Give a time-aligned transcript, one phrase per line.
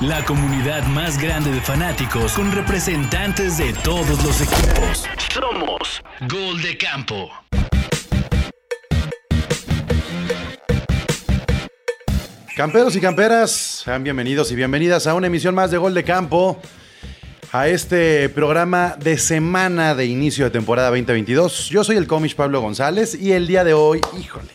[0.00, 5.04] la comunidad más grande de fanáticos con representantes de todos los equipos.
[5.32, 7.28] Somos Gol de Campo.
[12.54, 16.60] Camperos y camperas, sean bienvenidos y bienvenidas a una emisión más de Gol de Campo,
[17.50, 21.70] a este programa de semana de inicio de temporada 2022.
[21.70, 24.48] Yo soy el cómic Pablo González y el día de hoy, híjole,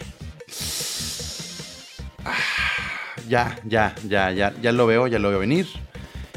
[3.33, 5.65] ya, ya, ya, ya, ya lo veo, ya lo veo venir.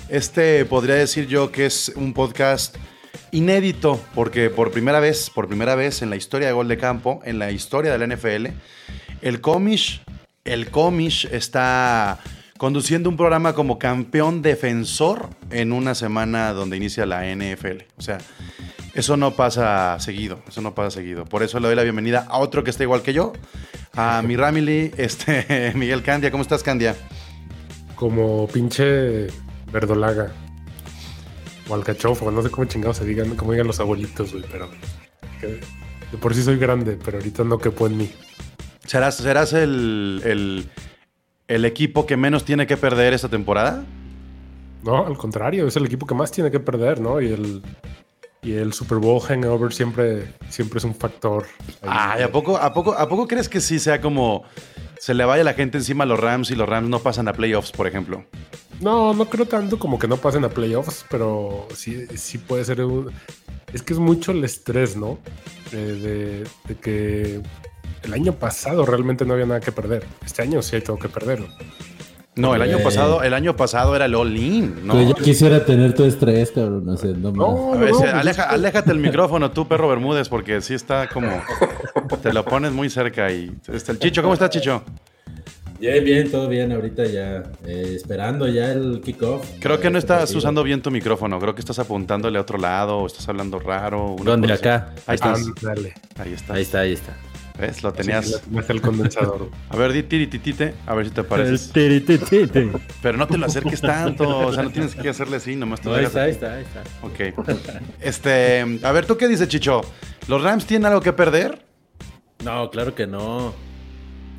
[0.09, 2.75] Este podría decir yo que es un podcast
[3.33, 7.21] inédito, porque por primera vez, por primera vez en la historia de Gol de Campo,
[7.27, 8.47] en la historia de la NFL,
[9.21, 10.01] el cómic
[10.47, 12.19] el Comish está
[12.57, 17.83] conduciendo un programa como campeón defensor en una semana donde inicia la NFL.
[17.99, 18.17] O sea,
[18.95, 21.27] eso no pasa seguido, eso no pasa seguido.
[21.27, 23.35] Por eso le doy la bienvenida a otro que está igual que yo,
[23.97, 26.31] a mi Ramily, este, Miguel Candia.
[26.31, 26.95] ¿Cómo estás, Candia?
[27.95, 29.29] Como pinche
[29.73, 30.33] verdolaga.
[31.69, 34.69] O alcachofo, no sé cómo chingados se digan, como digan los abuelitos, güey, pero...
[35.41, 38.11] de por sí soy grande, pero ahorita no quepo en mí.
[38.85, 40.69] ¿Serás, serás el,
[41.49, 43.85] el, equipo que menos tiene que perder esta temporada?
[44.85, 47.21] No, al contrario, es el equipo que más tiene que perder, ¿no?
[47.21, 47.63] Y el,
[48.43, 51.47] y el Super Bowl hangover siempre, siempre es un factor.
[51.83, 54.45] Ay, ¿a poco, a, poco, ¿a poco crees que sí sea como
[54.99, 57.33] se le vaya la gente encima a los Rams y los Rams no pasan a
[57.33, 58.25] playoffs, por ejemplo?
[58.81, 62.83] No, no creo tanto como que no pasen a playoffs, pero sí, sí puede ser
[62.85, 63.11] un...
[63.73, 65.19] Es que es mucho el estrés, ¿no?
[65.73, 67.43] de, de que
[68.03, 70.05] el año pasado realmente no había nada que perder.
[70.25, 71.45] Este año sí hay todo que perder.
[72.37, 75.01] No, el año pasado, el año pasado era el all-in, ¿no?
[75.01, 76.85] yo quisiera tener tu estrés, cabrón.
[76.85, 81.29] No sé, no, no, aléjate el micrófono tú, perro Bermúdez, porque sí está como.
[82.23, 83.51] te lo pones muy cerca y.
[83.73, 84.83] Este, el Chicho, ¿cómo está, Chicho?
[85.79, 86.73] Bien, bien, todo bien.
[86.73, 89.47] Ahorita ya eh, esperando ya el kickoff.
[89.61, 91.39] Creo que no estás usando bien tu micrófono.
[91.39, 94.17] Creo que estás apuntándole a otro lado o estás hablando raro.
[94.23, 94.53] ¿Dónde?
[94.53, 94.95] Acá.
[95.07, 95.47] Ahí estás.
[96.19, 96.55] Ahí está.
[96.55, 97.17] Ahí está, ahí está.
[97.59, 97.83] ¿Ves?
[97.83, 98.43] Lo tenías.
[98.69, 99.51] el condensador.
[99.71, 101.73] A ver, di tirititite, a ver si te parece.
[101.73, 102.71] tirititite.
[103.03, 105.89] Pero no te lo acerques tanto, o sea, no tienes que hacerle así, nomás te
[105.89, 106.83] no, ahí está, ahí está, ahí está.
[107.03, 107.49] Ok.
[108.01, 109.81] Este, a ver, ¿tú qué dices, Chicho?
[110.29, 111.65] ¿Los Rams tienen algo que perder?
[112.45, 113.55] No, claro que no.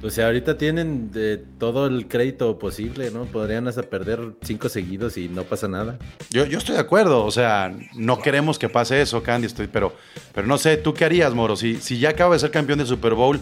[0.03, 3.25] O sea, ahorita tienen de todo el crédito posible, ¿no?
[3.25, 5.97] Podrían hasta perder cinco seguidos y no pasa nada.
[6.29, 9.93] Yo, yo estoy de acuerdo, o sea, no queremos que pase eso, Candy, estoy, pero,
[10.33, 11.55] pero no sé, ¿tú qué harías, Moro?
[11.55, 13.39] Si, si ya acaba de ser campeón del Super Bowl,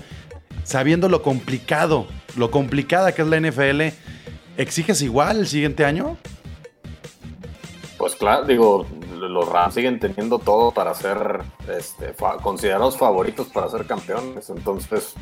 [0.64, 2.08] sabiendo lo complicado,
[2.38, 3.82] lo complicada que es la NFL,
[4.58, 6.18] ¿exiges igual el siguiente año?
[7.98, 13.86] Pues claro, digo, los Rams siguen teniendo todo para ser este, considerados favoritos para ser
[13.86, 15.16] campeones, entonces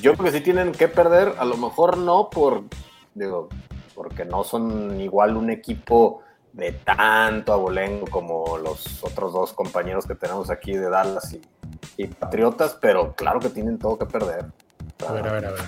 [0.00, 2.64] yo creo que sí tienen que perder, a lo mejor no por,
[3.14, 3.48] digo,
[3.94, 6.22] porque no son igual un equipo
[6.52, 11.36] de tanto abolengo como los otros dos compañeros que tenemos aquí de Dallas
[11.96, 14.46] y, Patriotas, pero claro que tienen todo que perder.
[15.06, 15.60] A ver, a ver, a ver.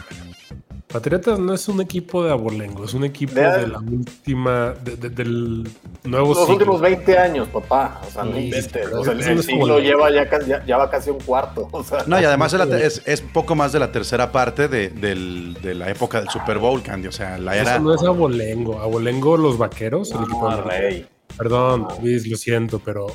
[0.86, 5.69] Patriotas no es un equipo de abolengo, es un equipo de, la última, del
[6.06, 8.00] nuevo Los últimos 20 años, papá.
[8.06, 10.28] O sea, no O sea, el, siglo lleva ya,
[10.64, 11.68] ya, va casi un cuarto.
[12.06, 16.20] no, y además es, es, poco más de la tercera parte de, de, la época
[16.20, 17.08] del Super Bowl, Candy.
[17.08, 17.74] O sea, la era.
[17.74, 18.80] Eso no es abolengo.
[18.80, 20.10] Abolengo, los vaqueros.
[20.12, 21.06] el equipo de rey.
[21.36, 23.08] Perdón, Luis, lo siento, pero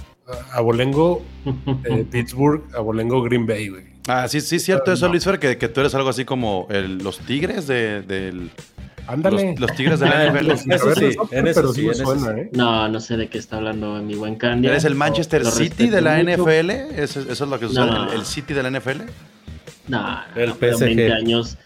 [0.52, 1.24] abolengo
[1.86, 3.84] eh, Pittsburgh, abolengo Green Bay, güey.
[4.08, 7.20] Ah, sí, sí, cierto eso, Luis Fer, que, que, tú eres algo así como los
[7.20, 8.52] tigres de, del.
[9.08, 9.56] Ándale.
[9.58, 10.52] Los, tigres de la NFL.
[10.52, 12.50] Eso sí, en eso sí, ¿eh?
[12.54, 14.72] No, no sé de qué está hablando mi buen Candia.
[14.72, 16.70] ¿Eres el Manchester City de la NFL?
[16.70, 17.90] ¿Eso, es lo que sucede?
[18.14, 19.02] ¿El, City de la NFL?
[19.88, 20.80] No, el PSG.
[20.80, 21.58] 20 años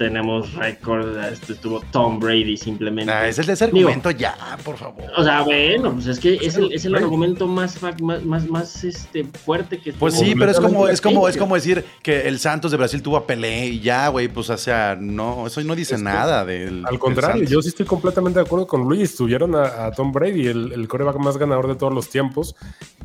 [0.00, 3.12] tenemos récord, este estuvo Tom Brady simplemente.
[3.12, 4.34] Ah, ese es el argumento ya,
[4.64, 5.04] por favor.
[5.14, 9.24] O sea, bueno, pues es que es el, es el argumento más, más, más, este,
[9.24, 12.70] fuerte que Pues sí, pero es como, es como, es como decir que el Santos
[12.70, 15.98] de Brasil tuvo a Pelé y ya, güey, pues o sea, no, eso no dice
[15.98, 16.82] nada del.
[16.86, 19.14] Al contrario, yo sí estoy completamente de acuerdo con Luis.
[19.14, 22.56] Tuvieron a, Tom Brady, el, el coreback más ganador de todos los tiempos,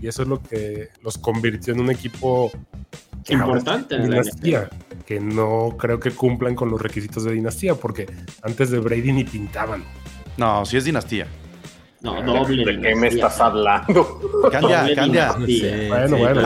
[0.02, 2.54] y eso es lo que los convirtió en un equipo
[3.34, 4.70] importante en dinastía,
[5.06, 8.08] que no creo que cumplan con los requisitos de dinastía, porque
[8.42, 9.84] antes de Brady ni pintaban.
[10.38, 11.28] No, sí es dinastía.
[12.02, 12.66] No, doble.
[12.66, 14.20] ¿De qué me estás hablando?
[14.52, 15.36] Candia, Candia.
[15.88, 16.42] Bueno, bueno.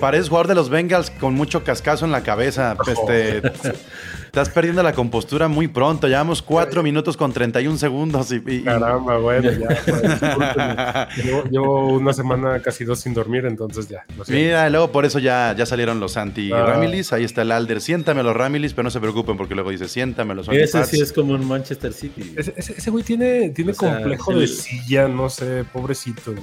[0.00, 2.76] Pareces, jugador de los Bengals con mucho cascazo en la cabeza.
[2.86, 3.42] Este,
[4.34, 6.08] Estás perdiendo la compostura muy pronto.
[6.08, 8.32] Llevamos 4 minutos con 31 segundos.
[8.32, 9.68] Y, Caramba, bueno, ya.
[11.14, 14.04] Pues, llevo, una semana casi dos sin dormir, entonces ya.
[14.26, 17.12] Mira, luego por eso ya, ya salieron los anti-Ramilis.
[17.12, 17.16] Ah.
[17.16, 17.80] Ahí está el Alder.
[17.80, 21.12] Siéntame los Ramilis, pero no se preocupen porque luego dice siéntame los Ese sí es
[21.12, 22.34] como un Manchester City.
[22.36, 26.34] Ese, güey tiene, tiene complejo de silla, no sé, pobrecito.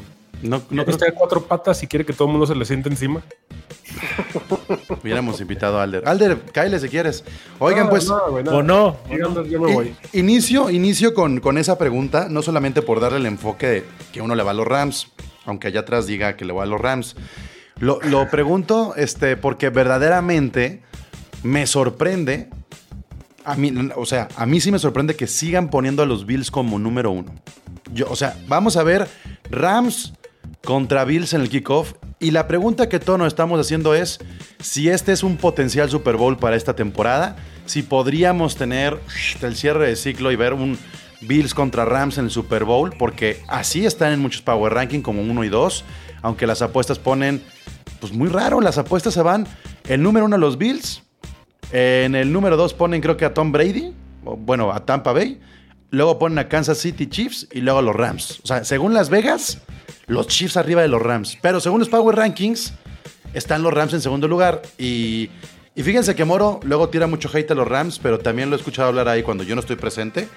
[0.42, 2.90] No, no está de cuatro patas y quiere que todo el mundo se le siente
[2.90, 3.22] encima.
[5.02, 6.04] Hubiéramos invitado a Alder.
[6.08, 7.24] Alder, cáele si quieres.
[7.60, 8.10] Oigan, pues.
[8.10, 8.98] o no.
[10.14, 14.36] Inicio, inicio con, con, esa pregunta, no solamente por darle el enfoque de que uno
[14.36, 15.12] le va a los Rams,
[15.46, 17.16] aunque allá atrás diga que le va a los Rams.
[17.80, 20.82] Lo, lo pregunto este, porque verdaderamente
[21.44, 22.50] me sorprende.
[23.44, 26.52] A mí, o sea, a mí sí me sorprende que sigan poniendo a los Bills
[26.52, 27.34] como número uno.
[27.92, 29.08] Yo, o sea, vamos a ver
[29.50, 30.14] Rams
[30.64, 31.94] contra Bills en el kickoff.
[32.20, 34.20] Y la pregunta que todos nos estamos haciendo es
[34.60, 37.36] si este es un potencial Super Bowl para esta temporada,
[37.66, 39.00] si podríamos tener
[39.42, 40.78] el cierre de ciclo y ver un
[41.22, 45.22] Bills contra Rams en el Super Bowl, porque así están en muchos Power Ranking como
[45.22, 45.84] 1 y 2,
[46.22, 47.44] aunque las apuestas ponen,
[48.00, 49.48] pues muy raro, las apuestas se van,
[49.88, 51.04] el número 1 a los Bills,
[51.72, 53.94] en el número 2 ponen creo que a Tom Brady,
[54.24, 55.40] bueno, a Tampa Bay,
[55.92, 58.40] luego ponen a Kansas City Chiefs y luego a los Rams.
[58.44, 59.62] O sea, según Las Vegas,
[60.08, 61.38] los Chiefs arriba de los Rams.
[61.42, 62.74] Pero según los Power Rankings,
[63.34, 64.62] están los Rams en segundo lugar.
[64.78, 65.30] Y,
[65.76, 68.90] fíjense que Moro luego tira mucho hate a los Rams, pero también lo he escuchado
[68.90, 70.28] hablar ahí cuando yo no estoy presente.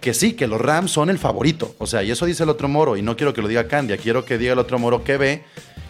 [0.00, 1.74] Que sí, que los Rams son el favorito.
[1.78, 2.96] O sea, y eso dice el otro Moro.
[2.96, 5.44] Y no quiero que lo diga Candia, quiero que diga el otro Moro que ve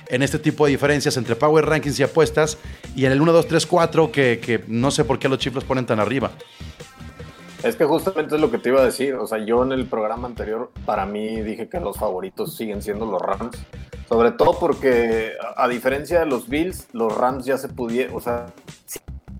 [0.08, 2.58] en este tipo de diferencias entre Power Rankings y apuestas.
[2.94, 5.56] Y en el 1, 2, 3, 4, que, que no sé por qué los Chiefs
[5.56, 6.30] los ponen tan arriba.
[7.66, 9.14] Es que justamente es lo que te iba a decir.
[9.16, 13.06] O sea, yo en el programa anterior, para mí dije que los favoritos siguen siendo
[13.06, 13.58] los Rams.
[14.08, 18.46] Sobre todo porque, a, diferencia de los Bills, los Rams ya se pudieron, o sea,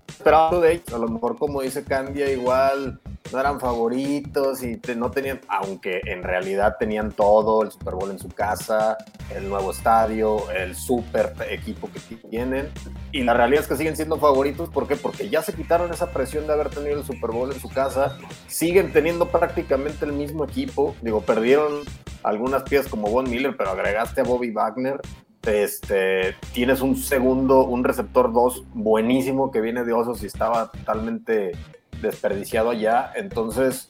[0.09, 0.93] esperaba de ellos.
[0.93, 2.99] A lo mejor, como dice Candia, igual
[3.31, 8.19] no eran favoritos y no tenían, aunque en realidad tenían todo, el Super Bowl en
[8.19, 8.97] su casa,
[9.35, 12.69] el nuevo estadio, el super equipo que tienen.
[13.11, 14.95] Y la realidad es que siguen siendo favoritos, ¿por qué?
[14.95, 18.17] Porque ya se quitaron esa presión de haber tenido el Super Bowl en su casa,
[18.47, 21.81] siguen teniendo prácticamente el mismo equipo, digo, perdieron
[22.23, 24.99] algunas piezas como Von Miller, pero agregaste a Bobby Wagner,
[25.47, 31.53] este, tienes un segundo, un receptor 2 buenísimo que viene de Osos y estaba totalmente
[32.01, 33.11] desperdiciado allá.
[33.15, 33.87] Entonces,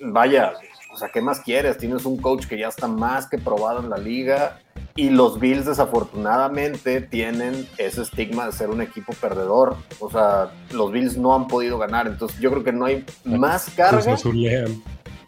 [0.00, 0.54] vaya,
[0.92, 1.78] o sea, ¿qué más quieres?
[1.78, 4.60] Tienes un coach que ya está más que probado en la liga
[4.96, 9.76] y los Bills desafortunadamente tienen ese estigma de ser un equipo perdedor.
[10.00, 13.70] O sea, los Bills no han podido ganar, entonces yo creo que no hay más
[13.76, 14.16] carga.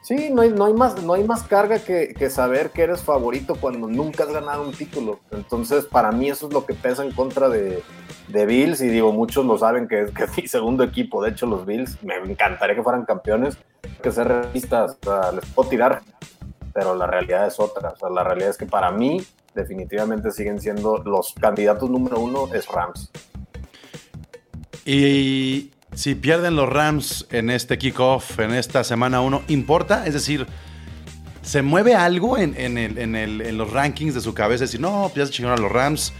[0.02, 3.54] Sí, no hay, no hay, más, no hay más carga que, saber que eres favorito
[3.54, 5.20] cuando nunca has ganado un título.
[5.30, 7.82] Entonces, para mí eso es lo que pesa en contra de,
[8.30, 8.80] Bills.
[8.80, 11.22] Y digo, muchos lo saben que, es mi segundo equipo.
[11.22, 13.58] De hecho, los Bills, me encantaría que fueran campeones,
[14.02, 14.96] que ser realistas.
[15.34, 16.02] Les puedo tirar,
[16.72, 17.90] pero la realidad es otra.
[17.90, 19.22] O sea, la realidad es que para mí,
[19.54, 23.10] definitivamente siguen siendo los candidatos número uno es Rams.
[24.84, 30.06] Y si pierden los Rams en este kickoff, en esta semana 1, ¿importa?
[30.06, 30.46] Es decir,
[31.42, 34.64] ¿se mueve algo en, los rankings de su cabeza?
[34.64, 36.12] Es decir, no, pues ya se chingaron a los Rams,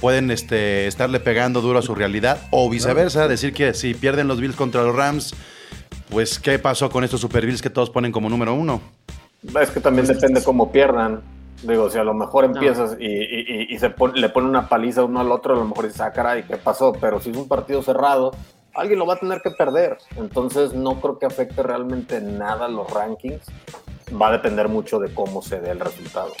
[0.00, 4.40] pueden este, estarle pegando duro a su realidad, o viceversa, decir que si pierden los
[4.40, 5.34] Bills contra los Rams,
[6.10, 8.80] pues ¿qué pasó con estos Super Bills que todos ponen como número uno?
[9.60, 11.22] Es que también depende cómo pierdan.
[11.62, 15.54] Digo, si a lo mejor empiezas y, se le pone una paliza uno al otro,
[15.54, 16.92] a lo mejor dices, ah, caray, ¿qué pasó?
[17.00, 18.32] Pero si es un partido cerrado,
[18.74, 19.96] alguien lo va a tener que perder.
[20.16, 23.46] Entonces no creo que afecte realmente nada los rankings.
[24.20, 26.32] Va a depender mucho de cómo se dé el resultado.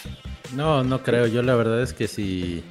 [0.54, 1.26] No, no creo.
[1.26, 2.62] Yo la verdad es que si,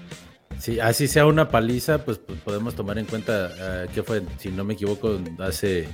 [0.59, 4.49] si así sea una paliza, pues, pues podemos tomar en cuenta uh, que fue, si
[4.49, 5.87] no me equivoco, hace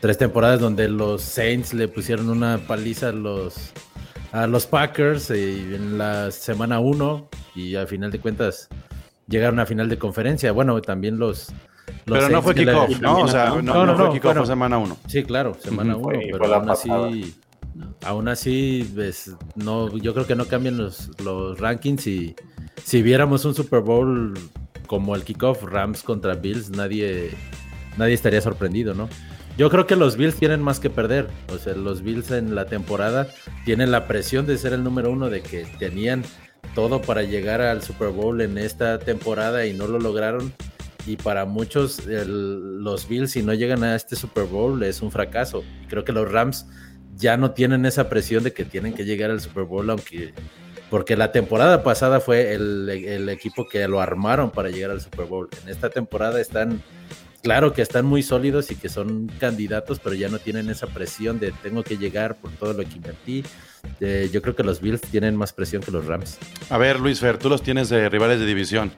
[0.00, 3.72] tres temporadas donde los Saints le pusieron una paliza a los,
[4.32, 8.68] a los Packers y en la semana uno y al final de cuentas
[9.26, 10.52] llegaron a final de conferencia.
[10.52, 11.52] Bueno, también los,
[12.04, 13.18] pero no fue kickoff, ¿no?
[13.18, 14.96] O sea, no, no, fue kickoff, fue semana uno.
[15.06, 16.18] Sí, claro, semana uno.
[16.32, 16.88] pero aún así,
[18.02, 18.92] aún así,
[19.56, 22.34] no, yo creo que no cambian los, los rankings y
[22.84, 24.34] si viéramos un Super Bowl
[24.86, 27.30] como el kickoff Rams contra Bills, nadie,
[27.96, 29.08] nadie estaría sorprendido, ¿no?
[29.56, 31.28] Yo creo que los Bills tienen más que perder.
[31.52, 33.28] O sea, los Bills en la temporada
[33.64, 36.24] tienen la presión de ser el número uno, de que tenían
[36.74, 40.52] todo para llegar al Super Bowl en esta temporada y no lo lograron
[41.06, 45.64] y para muchos los Bills si no llegan a este Super Bowl es un fracaso.
[45.88, 46.66] creo que los Rams
[47.20, 50.32] ya no tienen esa presión de que tienen que llegar al Super Bowl, aunque
[50.90, 55.48] porque la temporada pasada fue el, equipo que lo armaron para llegar al Super Bowl.
[55.62, 56.82] En esta temporada están
[57.42, 61.38] claro que están muy sólidos y que son candidatos, pero ya no tienen esa presión
[61.38, 63.44] de tengo que llegar por todo lo que invertí.
[64.00, 66.38] yo creo que los Bills tienen más presión que los Rams.
[66.68, 68.90] A ver, Luis Fer, tú los tienes de rivales de división.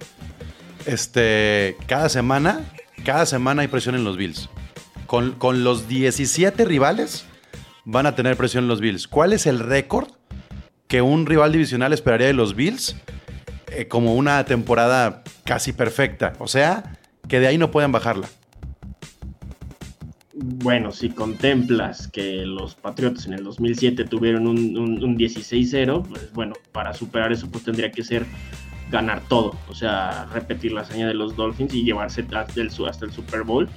[0.87, 2.73] Este, cada semana,
[3.05, 4.49] cada semana hay presión en los Bills.
[5.07, 7.27] Con, con los 17 rivales
[7.85, 9.09] van a tener presión los Bills.
[9.09, 10.09] ¿Cuál es el récord
[10.93, 12.97] que un rival divisional esperaría de los Bills
[13.75, 16.35] eh, como una temporada casi perfecta.
[16.39, 16.99] O sea,
[17.29, 18.29] que de ahí no pueden bajarla.
[20.35, 26.55] Bueno, si contemplas que los Patriotas en el 2007 tuvieron un, un, 16-0, pues bueno,
[26.73, 28.27] para superar eso pues tendría que ser
[28.91, 33.43] ganar todo, o sea, repetir la hazaña de los Dolphins y llevarse hasta el Super
[33.43, 33.69] Bowl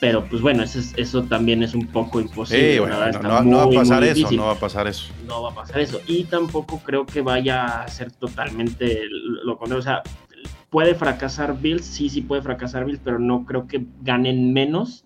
[0.00, 2.80] pero pues bueno, eso, eso también es un poco imposible.
[2.80, 5.12] no, va a pasar eso, no va a pasar eso.
[5.26, 6.00] No va a pasar eso.
[6.06, 9.02] Y tampoco creo que vaya a ser totalmente
[9.44, 9.80] lo contrario.
[9.80, 10.02] O sea,
[10.70, 15.04] puede fracasar Bills, sí, sí puede fracasar Bills, pero no creo que ganen menos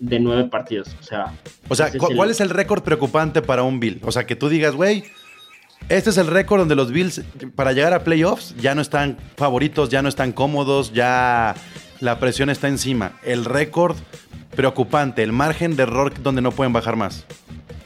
[0.00, 0.96] de nueve partidos.
[1.00, 1.32] O sea,
[1.68, 4.00] o sea ¿cuál es el récord preocupante para un Bill?
[4.02, 5.04] O sea, que tú digas, güey,
[5.88, 7.22] este es el récord donde los Bills,
[7.54, 11.54] para llegar a playoffs, ya no están favoritos, ya no están cómodos, ya
[12.00, 13.12] la presión está encima.
[13.24, 13.96] El récord
[14.54, 17.26] preocupante, el margen de error donde no pueden bajar más.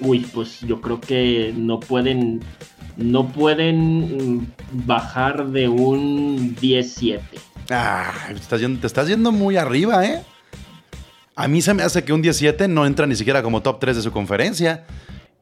[0.01, 2.41] Uy, pues yo creo que no pueden
[2.97, 7.23] no pueden bajar de un 17.
[7.71, 10.23] Ah, te estás, yendo, te estás yendo muy arriba, ¿eh?
[11.37, 13.97] A mí se me hace que un 17 no entra ni siquiera como top 3
[13.97, 14.85] de su conferencia.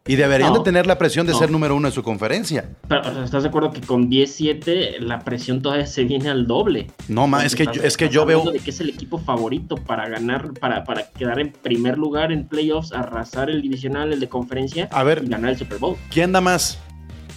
[0.07, 2.71] Y deberían de tener la presión de ser número uno en su conferencia.
[2.89, 6.87] Pero, ¿estás de acuerdo que con 10-7 la presión todavía se viene al doble?
[7.09, 8.51] No, más, es que, yo, es que yo veo...
[8.51, 12.47] de que es el equipo favorito para ganar, para, para quedar en primer lugar en
[12.47, 15.97] playoffs, arrasar el divisional, el de conferencia a ver, y ganar el Super Bowl.
[16.11, 16.79] ¿Quién da más?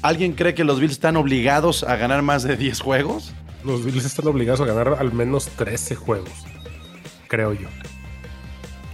[0.01, 3.33] ¿Alguien cree que los Bills están obligados a ganar más de 10 juegos?
[3.65, 6.31] Los Bills están obligados a ganar al menos 13 juegos,
[7.27, 7.67] creo yo.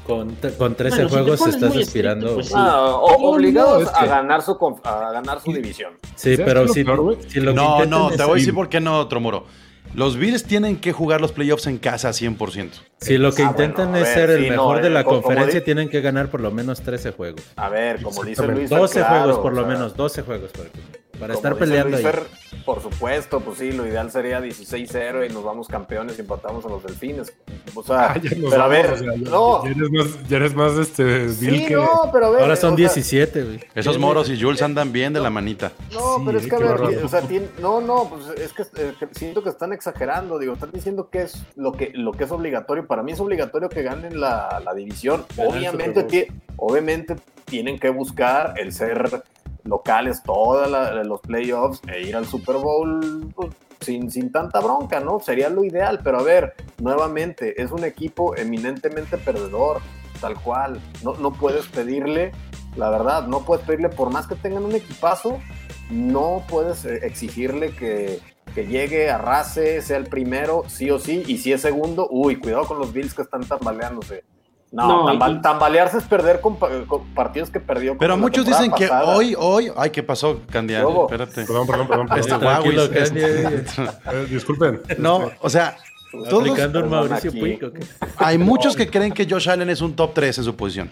[0.06, 2.36] Con, con 13 juegos se estás aspirando.
[2.36, 5.94] Pues ah, obligados a, ganar su, a ganar su división.
[6.16, 9.46] Sí, pero si, No, no, te voy a decir por qué no, Tromoro.
[9.96, 12.70] Los Bills tienen que jugar los playoffs en casa 100%.
[13.00, 16.02] Si lo que ah, intentan es ser el mejor de la eh, conferencia, tienen que
[16.02, 17.42] ganar por lo menos 13 juegos.
[17.56, 18.70] A ver, como dice Luis.
[18.70, 20.52] 12 juegos, por lo menos, 12 juegos.
[20.52, 20.70] Por
[21.20, 22.06] para estar peleando ahí.
[22.66, 26.70] por supuesto, pues sí, lo ideal sería 16-0 y nos vamos campeones y empatamos a
[26.70, 27.34] los delfines.
[27.74, 29.64] O sea, ah, pero a ver, no.
[29.64, 33.44] Ya eres más, ya eres más este, sí, no, pero a ver, Ahora son 17,
[33.44, 33.60] güey.
[33.74, 35.72] Esos moros y Jules andan bien de la manita.
[35.94, 37.22] No, pero es que a ver, o sea,
[37.62, 38.64] no, no, pues es que
[39.12, 42.88] siento que están exagerando, digo, están diciendo que es lo que, lo que es obligatorio.
[42.88, 45.26] Para mí es obligatorio que ganen la, la división.
[45.38, 49.24] Obviamente, obviamente tienen que buscar el ser
[49.66, 50.70] locales todos
[51.06, 55.20] los playoffs e ir al Super Bowl pues, sin, sin tanta bronca, ¿no?
[55.20, 59.82] Sería lo ideal, pero a ver, nuevamente, es un equipo eminentemente perdedor,
[60.22, 60.80] tal cual.
[61.04, 62.32] No, no puedes pedirle,
[62.78, 65.40] la verdad, no puedes pedirle, por más que tengan un equipazo,
[65.90, 68.20] no puedes eh, exigirle que,
[68.54, 72.66] que llegue, arrase, sea el primero, sí o sí, y si es segundo, uy, cuidado
[72.66, 74.24] con los Bills que están tambaleándose.
[74.72, 76.58] No, tambalearse es perder con,
[77.14, 77.98] partidos que perdió.
[77.98, 79.72] Pero muchos dicen que hoy, hoy.
[79.76, 81.04] Ay, ¿qué pasó, Candiano?
[81.04, 81.46] Espérate.
[81.46, 82.18] Perdón, perdón, perdón.
[82.94, 83.56] Este,
[84.12, 84.82] eh, disculpen.
[84.98, 85.78] No, o sea.
[86.30, 87.32] Todos, Mauricio
[88.18, 90.90] Hay muchos que creen que Josh Allen es un top 3 en su posición.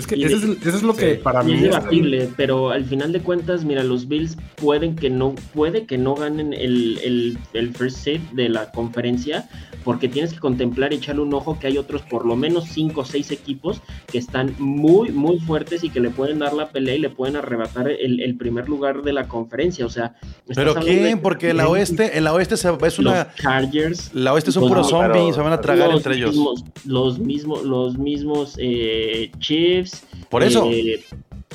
[0.00, 3.64] Es que eso es, lo que para mí es debatible, pero al final de cuentas,
[3.64, 8.22] mira, los Bills pueden que no, puede que no ganen el, el, el first set
[8.32, 9.48] de la conferencia,
[9.84, 13.00] porque tienes que contemplar y echarle un ojo que hay otros por lo menos 5
[13.00, 13.80] o 6 equipos
[14.10, 17.36] que están muy, muy fuertes y que le pueden dar la pelea y le pueden
[17.36, 19.84] arrebatar el, primer lugar de la conferencia.
[19.84, 20.14] O sea,
[20.54, 21.20] ¿pero quién?
[21.20, 23.34] Porque en la oeste, en la oeste es una.
[23.34, 24.14] Chargers.
[24.14, 26.36] La oeste son puros zombies, se van a tragar entre ellos.
[26.84, 29.89] los mismos, los mismos eh, Chiefs.
[30.28, 30.68] Por eso.
[30.70, 31.04] Eh,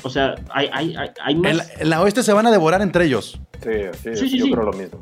[0.02, 1.70] o sea, hay, hay, hay más.
[1.78, 3.40] En la, oeste se van a devorar entre ellos.
[3.62, 5.00] Sí, sí, yo creo lo mismo.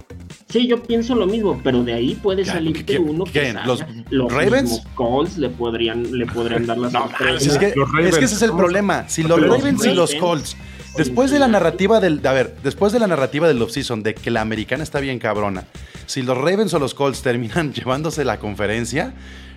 [0.49, 4.33] Sí, yo pienso lo mismo, pero de ahí puede salir que uno que ¿Los, los
[4.33, 4.83] Ravens?
[4.95, 8.53] Colts le podrían, le podrían dar las no, es, que, es que ese es el
[8.53, 9.09] problema.
[9.09, 10.57] Si los, Ravens, y los Colts,
[10.97, 14.31] después de la narrativa del, a ver, después de la narrativa del offseason de que
[14.31, 15.64] la americana está bien cabrona,
[16.07, 19.12] si los Ravens o los Colts terminan llevándose la conferencia,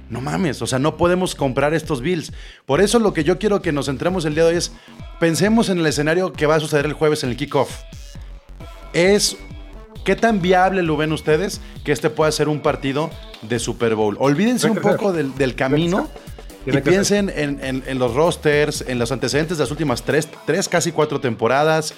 [0.09, 2.31] no mames, o sea, no podemos comprar estos Bills.
[2.65, 4.71] Por eso lo que yo quiero que nos centremos el día de hoy es,
[5.19, 7.81] pensemos en el escenario que va a suceder el jueves en el kickoff.
[8.93, 9.37] Es
[10.07, 13.11] ¿Qué tan viable lo ven ustedes que este pueda ser un partido
[13.41, 14.15] de Super Bowl?
[14.21, 16.07] Olvídense un poco del, camino
[16.65, 21.19] y piensen en, los rosters, en los antecedentes de las últimas tres, tres, casi cuatro
[21.19, 21.93] temporadas,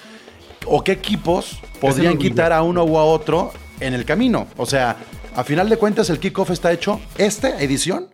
[0.66, 4.48] o qué equipos podrían quitar a uno u a otro en el camino.
[4.56, 4.96] O sea,
[5.34, 8.08] a final de cuentas el kickoff está hecho, esta edición,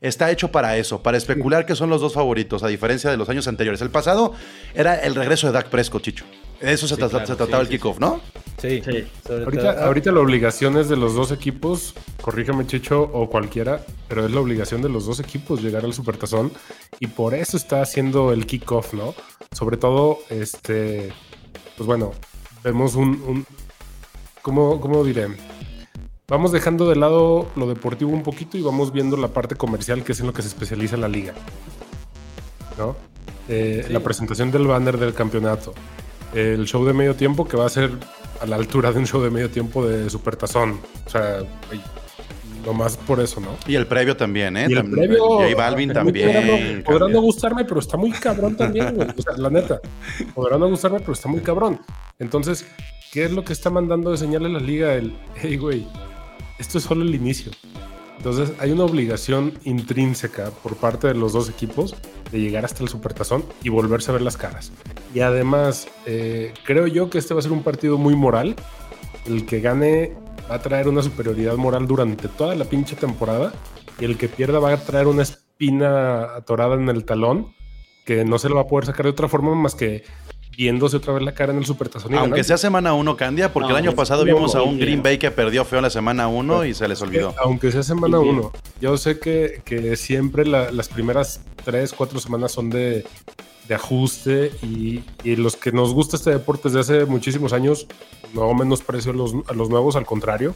[0.00, 3.28] Está hecho para eso, para especular que son los dos favoritos, a diferencia de los
[3.30, 3.80] años anteriores.
[3.80, 4.34] El pasado
[4.74, 6.26] era el regreso de Dak Prescott, Chicho.
[6.60, 8.20] De eso se, trataba el kickoff, ¿no?
[8.58, 8.82] Sí.
[9.82, 14.40] Ahorita, la obligación es de los dos equipos, corrígeme Chicho o cualquiera, pero es la
[14.40, 16.52] obligación de los dos equipos llegar al Supertazón
[17.00, 19.14] y por eso está haciendo el kickoff, ¿no?
[19.52, 21.10] Sobre todo, este,
[21.76, 22.12] pues bueno,
[22.62, 23.46] vemos un, un
[24.42, 25.28] ¿cómo, ¿cómo diré?
[26.28, 30.10] Vamos dejando de lado lo deportivo un poquito y vamos viendo la parte comercial, que
[30.10, 31.34] es en lo que se especializa la liga.
[32.76, 32.96] ¿No?
[33.48, 35.72] Eh, la presentación del banner del campeonato.
[36.34, 37.92] El show de medio tiempo que va a ser
[38.40, 40.80] a la altura de un show de medio tiempo de Supertazón.
[41.06, 41.38] O sea,
[42.74, 43.56] más por eso, ¿no?
[43.66, 44.66] Y el previo también, ¿eh?
[44.68, 46.82] Y el previo, J Balvin también.
[46.82, 49.08] Podrán no, gustarme, pero está muy cabrón también, güey.
[49.16, 49.80] O sea, la neta.
[50.34, 51.80] Podrán no gustarme, pero está muy cabrón.
[52.18, 52.66] Entonces,
[53.12, 54.94] ¿qué es lo que está mandando de señal en la liga?
[54.94, 55.86] El, hey, güey,
[56.58, 57.52] esto es solo el inicio.
[58.16, 61.94] Entonces hay una obligación intrínseca por parte de los dos equipos
[62.32, 64.72] de llegar hasta el supertazón y volverse a ver las caras.
[65.14, 68.56] Y además, eh, creo yo que este va a ser un partido muy moral.
[69.26, 70.16] El que gane
[70.50, 73.52] va a traer una superioridad moral durante toda la pinche temporada
[73.98, 77.54] y el que pierda va a traer una espina atorada en el talón
[78.04, 80.04] que no se lo va a poder sacar de otra forma más que
[80.56, 82.14] viéndose otra vez la cara en el Supertazón.
[82.14, 85.30] Aunque sea semana 1, Candia, porque el año pasado vimos a un Green Bay que
[85.30, 87.34] perdió feo en la semana 1 y se les olvidó.
[87.42, 92.70] Aunque sea semana 1, yo sé que, que siempre las primeras 3, 4 semanas son
[92.70, 93.04] de,
[93.68, 97.86] de ajuste y, y, los que nos gusta este deporte desde hace muchísimos años,
[98.34, 100.54] no menosprecio a los, a los nuevos, al contrario.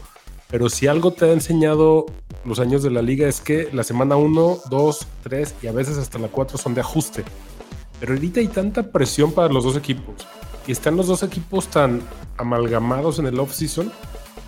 [0.48, 2.06] Pero si algo te ha enseñado
[2.44, 5.96] los años de la liga es que la semana 1, 2, 3 y a veces
[5.98, 7.24] hasta la 4 son de ajuste.
[8.00, 10.26] Pero ahorita hay tanta presión para los dos equipos
[10.66, 12.00] y están los dos equipos tan
[12.36, 13.92] amalgamados en el off-season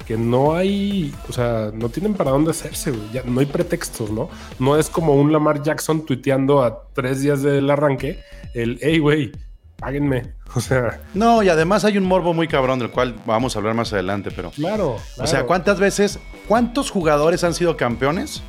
[0.06, 4.28] que no hay, o sea, no tienen para dónde hacerse, Ya no hay pretextos, ¿no?
[4.58, 8.18] No es como un Lamar Jackson tuiteando a tres días del arranque
[8.54, 9.32] el, hey, güey,
[9.76, 10.34] páguenme.
[10.54, 11.00] O sea.
[11.14, 14.30] No, y además hay un morbo muy cabrón del cual vamos a hablar más adelante,
[14.36, 14.50] pero.
[14.50, 14.98] Claro.
[15.16, 18.42] O sea, ¿cuántas veces, cuántos jugadores han sido campeones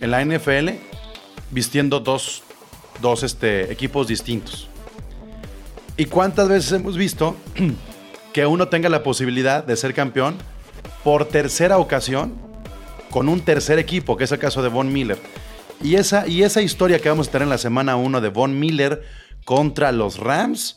[0.00, 0.70] en la NFL
[1.50, 2.44] vistiendo dos
[3.00, 4.68] dos este, equipos distintos.
[5.96, 7.36] ¿Y cuántas veces hemos visto
[8.32, 10.36] que uno tenga la posibilidad de ser campeón
[11.02, 12.34] por tercera ocasión
[13.10, 15.18] con un tercer equipo, que es el caso de Von Miller?
[15.82, 18.58] Y esa, y esa historia que vamos a tener en la semana 1 de Von
[18.58, 19.02] Miller
[19.44, 20.76] contra los Rams,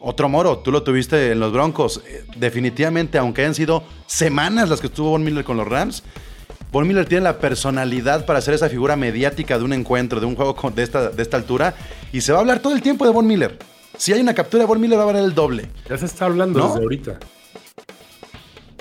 [0.00, 2.02] otro moro, tú lo tuviste en los Broncos.
[2.06, 6.02] Eh, definitivamente, aunque hayan sido semanas las que estuvo Von Miller con los Rams,
[6.72, 10.36] Von Miller tiene la personalidad para ser esa figura mediática de un encuentro, de un
[10.36, 11.74] juego de esta, de esta altura.
[12.12, 13.58] Y se va a hablar todo el tiempo de Von Miller.
[13.96, 15.68] Si hay una captura de Von Miller, va a haber el doble.
[15.88, 17.18] Ya se está hablando desde ahorita.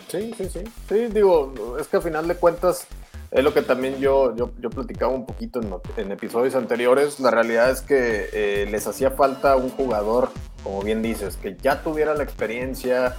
[0.08, 0.60] Sí, sí, sí.
[0.88, 2.86] Sí, digo, es que al final de cuentas,
[3.32, 5.62] es lo que también yo, yo, yo platicaba un poquito
[5.98, 7.20] en, episodios anteriores.
[7.20, 10.30] La realidad es que eh, les hacía falta un jugador,
[10.64, 13.16] como bien dices, que ya tuviera la experiencia,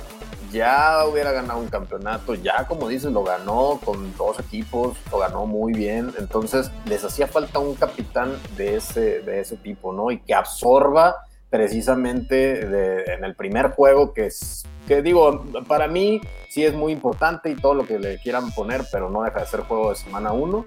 [0.50, 5.46] ya hubiera ganado un campeonato, ya como dices, lo ganó con dos equipos, lo ganó
[5.46, 10.10] muy bien, entonces les hacía falta un capitán de ese, de ese tipo, ¿no?
[10.10, 11.14] Y que absorba
[11.50, 17.50] precisamente en el primer juego, que es, que digo, para mí sí es muy importante
[17.50, 20.32] y todo lo que le quieran poner, pero no deja de ser juego de semana
[20.32, 20.66] uno,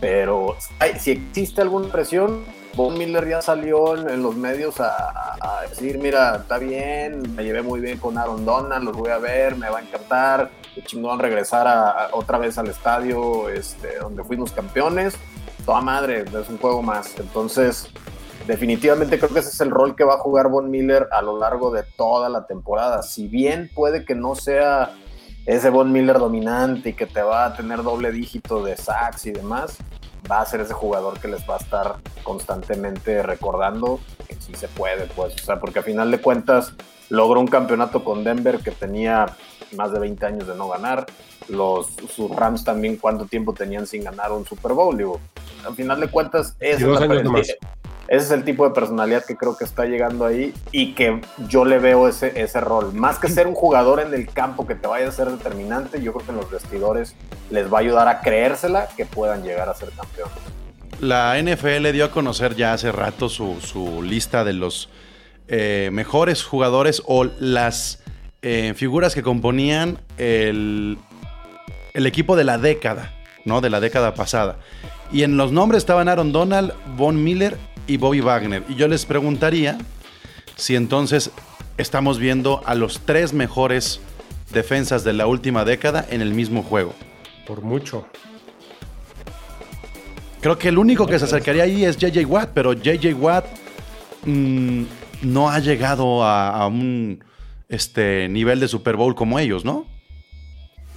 [0.00, 0.56] pero
[0.98, 2.44] si existe alguna presión,
[2.76, 7.80] Von Miller ya salió en, los medios a, decir, mira, está bien, me llevé muy
[7.80, 12.10] bien con Aaron Donald, los voy a ver, me va a encantar, qué chingón regresar
[12.12, 15.14] otra vez al estadio este, donde fuimos campeones,
[15.64, 17.14] toda madre, es un juego más.
[17.18, 17.88] Entonces,
[18.46, 21.38] definitivamente creo que ese es el rol que va a jugar Von Miller a lo
[21.38, 23.02] largo de toda la temporada.
[23.02, 24.92] Si bien puede que no sea
[25.46, 29.32] ese Von Miller dominante y que te va a tener doble dígito de sacks y
[29.32, 29.78] demás,
[30.30, 34.68] va a ser ese jugador que les va a estar constantemente recordando que sí se
[34.68, 36.72] puede, pues, o sea, porque a final de cuentas
[37.10, 39.26] logró un campeonato con Denver que tenía
[39.76, 41.06] más de 20 años de no ganar.
[41.48, 45.20] Los sus Rams también cuánto tiempo tenían sin ganar un Super Bowl, digo.
[45.66, 46.82] Al final de cuentas, es
[48.08, 51.64] ese es el tipo de personalidad que creo que está llegando ahí y que yo
[51.64, 52.92] le veo ese, ese rol.
[52.92, 56.12] Más que ser un jugador en el campo que te vaya a ser determinante, yo
[56.12, 57.14] creo que en los vestidores
[57.50, 60.34] les va a ayudar a creérsela que puedan llegar a ser campeones.
[61.00, 64.90] La NFL dio a conocer ya hace rato su, lista de los
[65.48, 68.02] eh, mejores jugadores o las
[68.42, 70.98] eh, figuras que componían el,
[71.94, 73.12] el equipo de la década,
[73.44, 73.60] ¿no?
[73.60, 74.58] De la década pasada.
[75.10, 78.64] Y en los nombres estaban Aaron Donald, Von Miller y Bobby Wagner.
[78.68, 79.78] Y yo les preguntaría
[80.56, 81.30] si entonces
[81.76, 84.00] estamos viendo a los tres mejores
[84.52, 86.94] defensas de la última década en el mismo juego.
[87.46, 88.06] Por mucho.
[90.40, 93.46] Creo que el único que se acercaría ahí es JJ Watt, pero JJ Watt
[94.26, 94.82] mm,
[95.22, 97.24] no ha llegado a, un
[97.68, 99.86] este, nivel de Super Bowl como ellos, ¿no?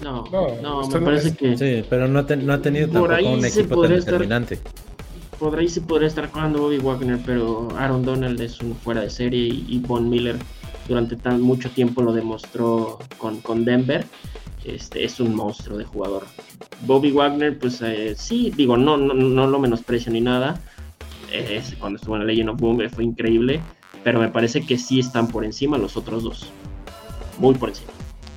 [0.02, 0.26] No,
[0.62, 1.58] no, me parece que.
[1.58, 2.26] Sí, pero no, ha
[2.62, 4.60] tenido tampoco un equipo tan determinante.
[5.40, 9.10] Por ahí sí podría estar jugando Bobby Wagner, pero Aaron Donald es un fuera de
[9.10, 10.38] serie y, Von Miller
[10.88, 14.06] durante tan mucho tiempo lo demostró con, con Denver.
[14.64, 16.26] Este, es un monstruo de jugador.
[16.82, 20.60] Bobby Wagner, pues eh, sí, digo, no, no, no lo menosprecio ni nada.
[21.80, 23.62] cuando estuvo en la Legend of Boom fue increíble,
[24.04, 26.52] pero me parece que sí están por encima los otros dos.
[27.38, 27.92] Muy por encima.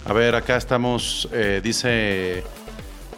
[0.05, 2.43] A ver, acá estamos, eh, dice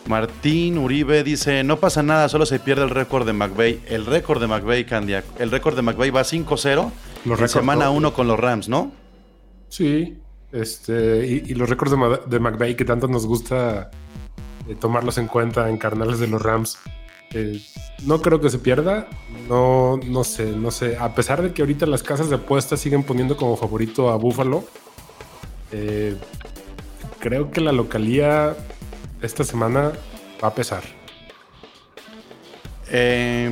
[0.07, 3.81] Martín Uribe, dice, no pasa nada, solo se pierde el récord de McVeigh.
[3.87, 6.91] El récord de McVeigh, Candia, el récord de McVeigh va 5-0
[7.25, 8.93] en semana 1 con los Rams, ¿no?
[9.69, 10.19] Sí,
[10.53, 11.93] este, y, los récords
[12.27, 13.91] de, McVeigh que tanto nos gusta
[14.69, 16.79] eh, tomarlos en cuenta en carnales de los Rams.
[17.33, 17.63] Eh,
[18.05, 19.09] no creo que se pierda.
[19.49, 20.99] No, no sé, no sé.
[20.99, 24.65] A pesar de que ahorita las casas de apuestas siguen poniendo como favorito a Buffalo,
[25.71, 26.17] eh,
[27.19, 28.55] creo que la localía
[29.23, 29.93] esta semana
[30.43, 30.83] va a pesar.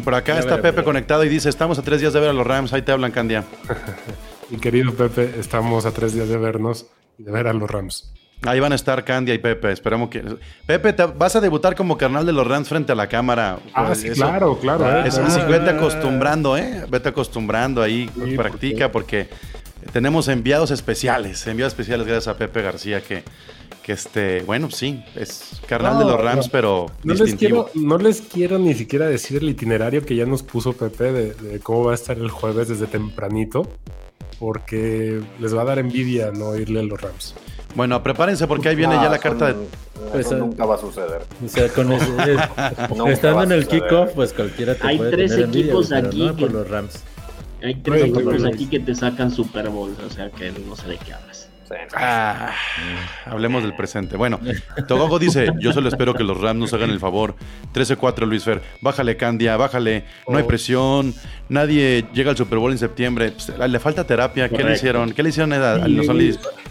[0.05, 2.47] por acá está Pepe conectado y dice: Estamos a tres días de ver a los
[2.47, 2.73] Rams.
[2.73, 3.45] Ahí te hablan, Candia.
[4.51, 6.87] Mi querido Pepe, estamos a tres días de vernos
[7.19, 8.13] y de ver a los Rams.
[8.47, 9.71] Ahí van a estar Candia y Pepe.
[9.71, 10.25] Esperamos que.
[10.67, 13.59] Pepe, vas a debutar como carnal de los Rams frente a la cámara.
[13.75, 15.05] Ah, sí, claro, claro.
[15.05, 16.85] Eso, sí, vete acostumbrando, ¿eh?
[16.89, 19.29] Vete acostumbrando ahí, practica, porque
[19.93, 21.47] tenemos enviados especiales.
[21.47, 23.23] Enviados especiales gracias a Pepe García, que,
[23.83, 28.21] que este, bueno, sí, es carnal de los Rams, pero no Les quiero, no les
[28.21, 31.95] quiero ni siquiera decir el itinerario que ya nos puso Pepe de cómo va a
[31.95, 33.69] estar el jueves desde tempranito
[34.41, 37.35] porque les va a dar envidia no irle a los Rams.
[37.77, 39.67] Bueno, prepárense porque ahí viene ya la carta de.
[40.19, 41.23] Eso nunca va a suceder.
[41.45, 41.93] O sea, con
[43.09, 46.27] estando en el kickoff, pues cualquiera te Hay puede tres tener equipos aquí.
[46.27, 46.37] ¿no?
[46.37, 47.05] Por los Rams.
[47.63, 50.97] Hay tres equipos aquí que te sacan Super Bowls, o sea que no sé de
[50.99, 51.50] qué hablas.
[51.95, 52.53] Ah,
[53.27, 54.17] hablemos del presente.
[54.17, 54.41] Bueno,
[54.89, 57.35] Togogo dice: Yo solo espero que los Rams nos hagan el favor.
[57.75, 58.61] 13-4, Luis Fer.
[58.81, 60.05] Bájale, Candia, bájale.
[60.29, 60.47] No hay oh.
[60.47, 61.15] presión.
[61.49, 63.33] Nadie llega al Super Bowl en septiembre.
[63.33, 64.49] Pues, le falta terapia.
[64.49, 65.13] ¿Qué le hicieron?
[65.13, 66.07] ¿Qué le hicieron a, los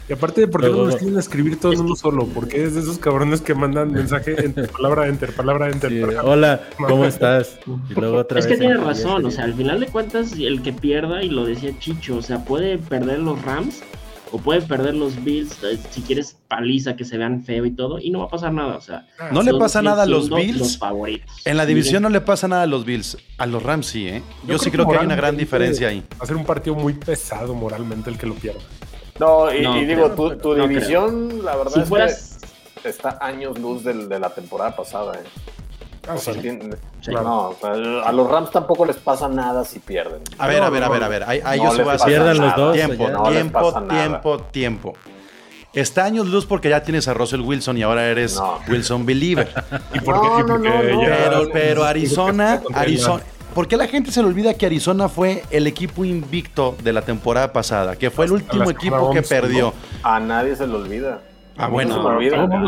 [0.10, 2.26] Y aparte, ¿por qué no nos quieren escribir todo en uno solo?
[2.28, 6.18] Porque es de esos cabrones que mandan mensaje entre palabra enter, palabra enter.
[6.24, 7.58] Hola, ¿cómo estás?
[8.36, 9.26] es que tiene razón.
[9.26, 12.44] O sea, al final de cuentas, el que pierda, y lo decía Chicho, o sea,
[12.44, 13.82] puede perder los Rams
[14.32, 18.00] o puede perder los Bills, eh, si quieres paliza que se vean feo y todo,
[18.00, 18.76] y no va a pasar nada.
[18.76, 20.80] O sea, no le pasa nada a los Bills.
[21.46, 23.18] En la división no le pasa nada a los Bills.
[23.38, 24.24] A los Rams sí, ¿eh?
[24.48, 26.04] Yo, sí creo que hay una gran diferencia ahí.
[26.13, 28.62] Va a ser un partido muy pesado moralmente el que lo pierda.
[29.20, 32.39] No, y, digo, tu, división, la verdad es
[32.82, 35.50] que está años luz de la temporada pasada, ¿eh?
[36.08, 36.16] Ah,
[38.06, 40.22] a los Rams tampoco les pasa nada si pierden.
[40.38, 41.24] A ver, a ver, a ver, a ver.
[41.24, 42.74] A, ellos se pierden los dos.
[42.74, 44.94] Tiempo, tiempo, tiempo, tiempo.
[45.74, 49.50] Está años luz porque ya tienes a Russell Wilson y ahora eres Wilson Believer.
[49.94, 51.50] ¿Y por qué?
[51.54, 53.24] pero, Arizona, Arizona.
[53.54, 57.02] ¿Por qué la gente se le olvida que Arizona fue el equipo invicto de la
[57.02, 57.96] temporada pasada?
[57.96, 59.74] Que fue el último equipo que perdió.
[60.02, 61.22] A nadie se le olvida.
[61.58, 62.20] Ah, bueno.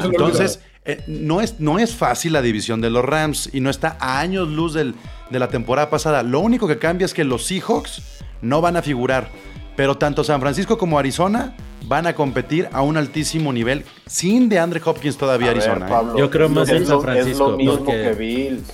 [0.04, 3.98] Entonces, eh, no, es, no es fácil la división de los Rams y no está
[4.00, 4.96] a años luz del,
[5.30, 6.24] de la temporada pasada.
[6.24, 8.02] Lo único que cambia es que los Seahawks
[8.42, 9.30] no van a figurar,
[9.76, 14.58] pero tanto San Francisco como Arizona van a competir a un altísimo nivel sin de
[14.58, 15.88] Andre Hopkins todavía Arizona.
[15.88, 16.14] ¿eh?
[16.18, 17.30] yo creo más en San Francisco.
[17.30, 18.68] Es lo mismo que Bills.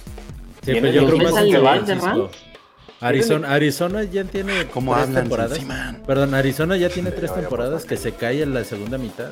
[0.63, 2.31] Sí, pero yo creo más en San Francisco.
[2.99, 5.59] Arizona, Arizona ya tiene ¿Cómo tres temporadas.
[6.07, 9.29] Perdón, Arizona ya tiene tres temporadas que se cae en la segunda mitad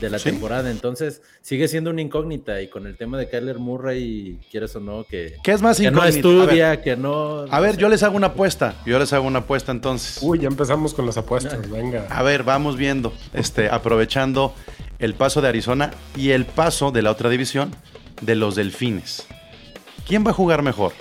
[0.00, 0.70] de la temporada.
[0.70, 2.60] Entonces, sigue siendo una incógnita.
[2.60, 5.90] Y con el tema de Kyler Murray, quieres o no, que, ¿Qué es más que
[5.90, 7.44] no estudia, que no.
[7.50, 8.74] A ver, yo les hago una apuesta.
[8.84, 10.18] Yo les hago una apuesta entonces.
[10.22, 11.70] Uy, ya empezamos con las apuestas.
[11.70, 12.06] Venga.
[12.10, 13.12] A ver, vamos viendo.
[13.32, 14.54] Este, aprovechando
[14.98, 17.74] el paso de Arizona y el paso de la otra división
[18.20, 19.26] de los Delfines.
[20.06, 20.92] ¿Quién va a jugar mejor?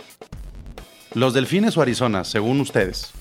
[1.14, 3.12] ¿Los Delfines o Arizona, según ustedes?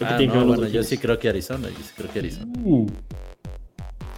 [0.00, 1.68] Ah, bueno, yo sí creo que Arizona.
[1.68, 2.52] Yo sí creo que Arizona.
[2.64, 2.86] Uh.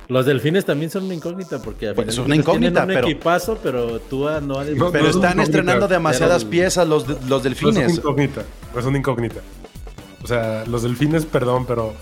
[0.09, 3.99] Los delfines también son una incógnita porque pues es una incógnita, un pero, equipazo, pero
[4.01, 4.61] tú no,
[4.93, 7.75] Pero están estrenando demasiadas piezas los, los delfines.
[7.75, 8.43] No es una incógnita,
[8.73, 9.41] no es una incógnita.
[10.23, 11.95] O sea, los delfines, perdón, pero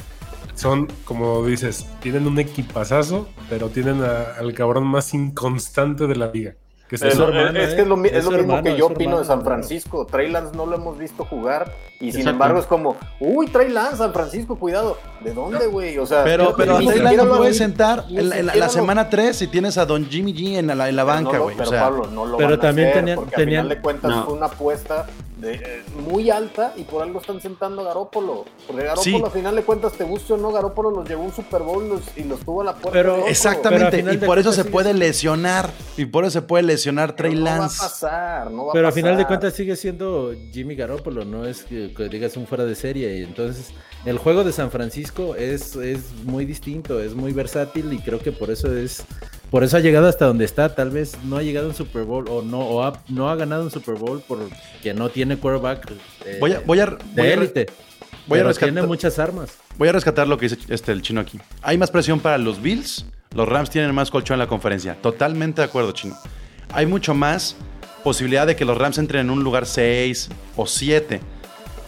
[0.54, 6.54] son, como dices, tienen un equipazazo, pero tienen al cabrón más inconstante de la liga.
[6.90, 10.06] Es, es, que es lo, mismo que yo opino de San Francisco.
[10.06, 13.96] Trey Lance no lo hemos visto jugar y sin embargo es como, uy, Trey Lance,
[13.96, 14.98] San Francisco, cuidado.
[15.20, 15.96] ¿De dónde, güey?
[15.98, 19.46] O sea, pero, pero a Trey Lance lo puedes sentar en, la, semana 3 si
[19.46, 21.56] tienes a Don Jimmy G en la, en la banca, güey.
[21.56, 24.46] Pero, Pablo, no lo pero también tenían, porque tenían, al final de cuentas fue una
[24.46, 25.06] apuesta
[25.38, 28.44] de, muy alta y por algo están sentando a Garópolo.
[28.66, 31.62] Porque Garópolo, al final de cuentas, te guste o no, Garópolo los llevó un Super
[31.62, 32.90] Bowl y los tuvo a la puerta.
[32.92, 35.70] Pero, exactamente, y por eso se puede lesionar.
[35.96, 36.73] Y por eso se puede lesionar
[37.16, 37.76] Trey Lance.
[37.76, 40.34] No va a pasar, no va Pero a final al final de cuentas sigue siendo
[40.52, 43.18] Jimmy Garoppolo, no es que, digas un fuera de serie.
[43.18, 43.72] Y entonces,
[44.04, 48.32] el juego de San Francisco es, es muy distinto, es muy versátil y creo que
[48.32, 49.04] por eso es
[49.50, 50.74] por eso ha llegado hasta donde está.
[50.74, 53.36] Tal vez no ha llegado a un Super Bowl o no, o ha, no ha
[53.36, 55.92] ganado un Super Bowl porque no tiene quarterback
[56.24, 57.66] eh, voy a, voy a, de élite.
[58.26, 59.58] Voy a rescatar, tiene muchas armas.
[59.76, 61.38] Voy a rescatar lo que dice este, el chino aquí.
[61.62, 63.04] Hay más presión para los Bills.
[63.34, 64.96] Los Rams tienen más colchón en la conferencia.
[65.00, 66.16] Totalmente de acuerdo, chino.
[66.72, 67.56] Hay mucho más
[68.02, 71.20] posibilidad de que los Rams entren en un lugar 6 o 7.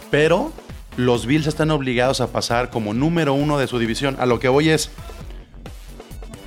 [0.09, 0.51] Pero
[0.97, 4.17] los Bills están obligados a pasar como número uno de su división.
[4.19, 4.89] A lo que voy es,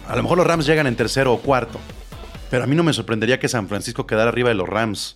[0.09, 1.79] a lo mejor los Rams llegan en tercero o cuarto,
[2.51, 5.15] pero a mí no me sorprendería que San Francisco quedara arriba de los Rams.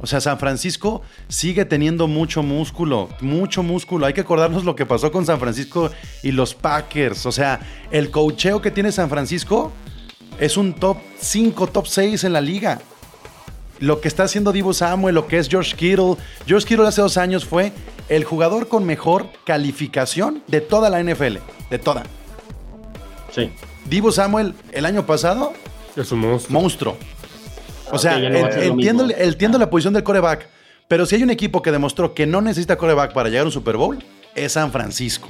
[0.00, 4.06] O sea, San Francisco sigue teniendo mucho músculo, mucho músculo.
[4.06, 5.90] Hay que acordarnos lo que pasó con San Francisco
[6.22, 7.26] y los Packers.
[7.26, 7.58] O sea,
[7.90, 9.72] el cocheo que tiene San Francisco
[10.38, 12.80] es un top 5, top 6 en la liga.
[13.80, 16.16] Lo que está haciendo Divo Samuel, lo que es George Kittle.
[16.46, 17.72] George Kittle hace dos años fue
[18.08, 21.38] el jugador con mejor calificación de toda la NFL.
[21.70, 22.04] De toda.
[23.34, 23.52] Sí.
[23.86, 25.52] Divo Samuel el año pasado
[25.96, 26.96] es un monstruo.
[27.90, 30.48] O sea, entiendo, la posición del coreback,
[30.88, 33.52] pero si hay un equipo que demostró que no necesita coreback para llegar a un
[33.52, 35.28] Super Bowl, es San Francisco.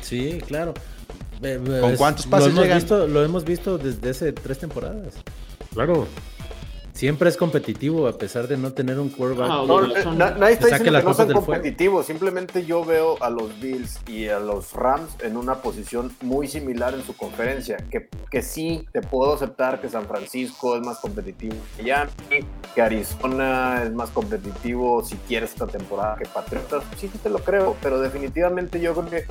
[0.00, 0.74] Sí, claro.
[1.40, 3.12] ¿Con cuántos pases lo llegan?
[3.12, 5.14] lo hemos visto desde hace tres temporadas.
[5.72, 6.06] Claro
[7.00, 9.48] siempre es competitivo a pesar de no tener un quarterback.
[9.66, 9.80] No,
[10.14, 12.04] nadie está diciendo que no son competitivos.
[12.04, 16.92] Simplemente yo veo a los Bills y a los Rams en una posición muy similar
[16.92, 17.78] en su conferencia.
[17.90, 22.10] Que, que sí te puedo aceptar que San Francisco es más competitivo que Miami,
[22.74, 26.84] que Arizona es más competitivo si quieres esta temporada que Patriotas.
[26.98, 29.24] Sí, sí te lo creo, pero definitivamente yo creo que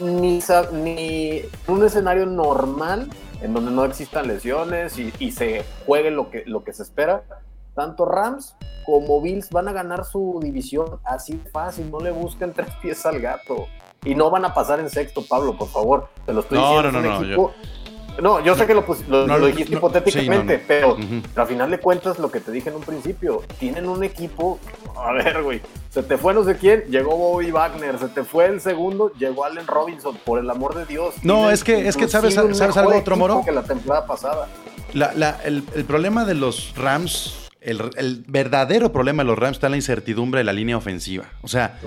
[0.00, 0.40] ni,
[0.72, 3.08] ni un escenario normal
[3.42, 7.22] en donde no existan lesiones y, se juegue lo que, lo que se espera,
[7.74, 12.68] tanto Rams como Bills van a ganar su división así fácil, no le busquen tres
[12.82, 13.66] pies al gato.
[14.02, 16.08] Y no van a pasar en sexto, Pablo, por favor.
[16.24, 16.90] Te lo estoy diciendo.
[16.90, 17.50] No, no, no.
[18.20, 20.96] No, yo sé que lo, lo, dijiste hipotéticamente, pero
[21.34, 24.58] al final de cuentas, lo que te dije en un principio, tienen un equipo.
[24.96, 28.46] A ver, güey, se te fue no sé quién, llegó Bobby Wagner, se te fue
[28.46, 31.14] el segundo, llegó Allen Robinson, por el amor de Dios.
[31.22, 33.42] No, es que, es que sabes, sabes algo otro moro.
[33.44, 34.48] Que la temporada pasada.
[35.44, 40.40] el, problema de los Rams, el, verdadero problema de los Rams está en la incertidumbre
[40.40, 41.24] de la línea ofensiva.
[41.42, 41.78] O sea,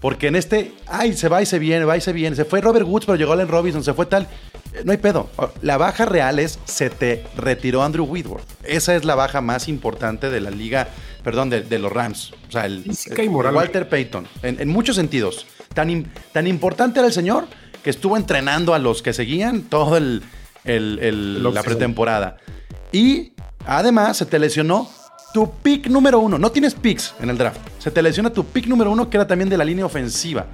[0.00, 2.34] porque en este, ay, se va y se viene, va y se viene.
[2.34, 4.26] Se fue Robert Woods, pero llegó Allen Robinson, se fue tal.
[4.72, 5.28] Eh, no hay pedo.
[5.60, 8.46] La baja real es, se te retiró Andrew Whitworth.
[8.64, 10.88] Esa es la baja más importante de la liga,
[11.22, 12.32] perdón, de, los Rams.
[12.48, 12.84] O sea, el,
[13.28, 15.46] Walter Payton, en, muchos sentidos.
[15.74, 17.46] Tan, tan importante era el señor
[17.84, 20.22] que estuvo entrenando a los que seguían todo el,
[20.64, 22.38] la pretemporada.
[22.90, 23.32] Y
[23.66, 24.88] además se te lesionó
[25.34, 26.38] tu pick número uno.
[26.38, 27.60] No tienes picks en el draft.
[27.80, 30.46] Se te lesiona tu pick número uno, que era también de la línea ofensiva.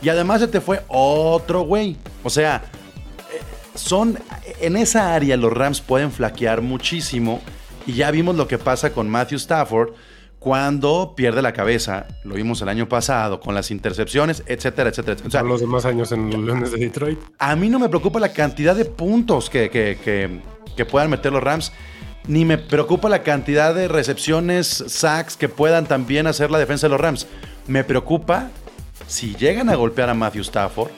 [0.00, 1.96] Y además se te fue otro güey.
[2.22, 2.62] O sea,
[3.32, 3.40] eh,
[3.74, 4.16] son.
[4.60, 7.42] En esa área los Rams pueden flaquear muchísimo.
[7.84, 9.90] Y ya vimos lo que pasa con Matthew Stafford
[10.38, 12.06] cuando pierde la cabeza.
[12.22, 15.16] Lo vimos el año pasado con las intercepciones, etcétera, etcétera.
[15.26, 17.18] O sea, los demás años en los Leones de Detroit.
[17.40, 20.40] A mí no me preocupa la cantidad de puntos que, que,
[20.76, 21.72] que puedan meter los Rams
[22.28, 26.90] ni me preocupa la cantidad de recepciones, sacks que puedan también hacer la defensa de
[26.90, 27.26] los Rams.
[27.66, 28.50] Me preocupa
[29.06, 30.90] si llegan a golpear a Matthew Stafford.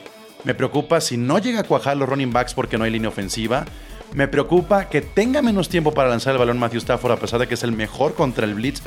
[0.42, 3.64] Me preocupa si no llega a cuajar los running backs porque no hay línea ofensiva.
[4.12, 7.46] Me preocupa que tenga menos tiempo para lanzar el balón Matthew Stafford a pesar de
[7.46, 8.82] que es el mejor contra el blitz.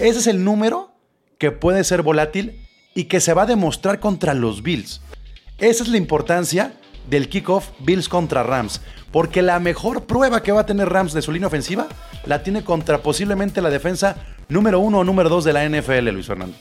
[0.00, 0.90] Ese es el número
[1.38, 5.00] que puede ser volátil y que se va a demostrar contra los Bills.
[5.58, 6.74] Esa es la importancia
[7.08, 8.80] del kickoff Bills contra Rams.
[9.10, 11.86] Porque la mejor prueba que va a tener Rams de su línea ofensiva
[12.26, 14.16] la tiene contra posiblemente la defensa
[14.48, 16.56] número uno o número dos de la NFL, Luis Fernando.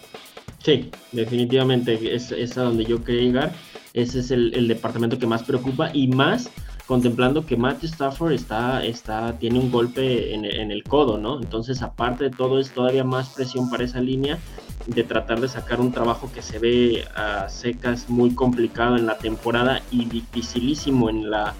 [0.63, 3.51] Sí, definitivamente es, es a donde yo quería llegar.
[3.93, 6.49] Ese es el, departamento que más preocupa y más
[6.87, 11.39] contemplando que Matthew Stafford está, está, tiene un golpe en, en, el codo, ¿no?
[11.39, 14.39] Entonces, aparte de todo, es todavía más presión para esa línea
[14.87, 19.17] de tratar de sacar un trabajo que se ve a secas muy complicado en la
[19.17, 21.53] temporada y dificilísimo en la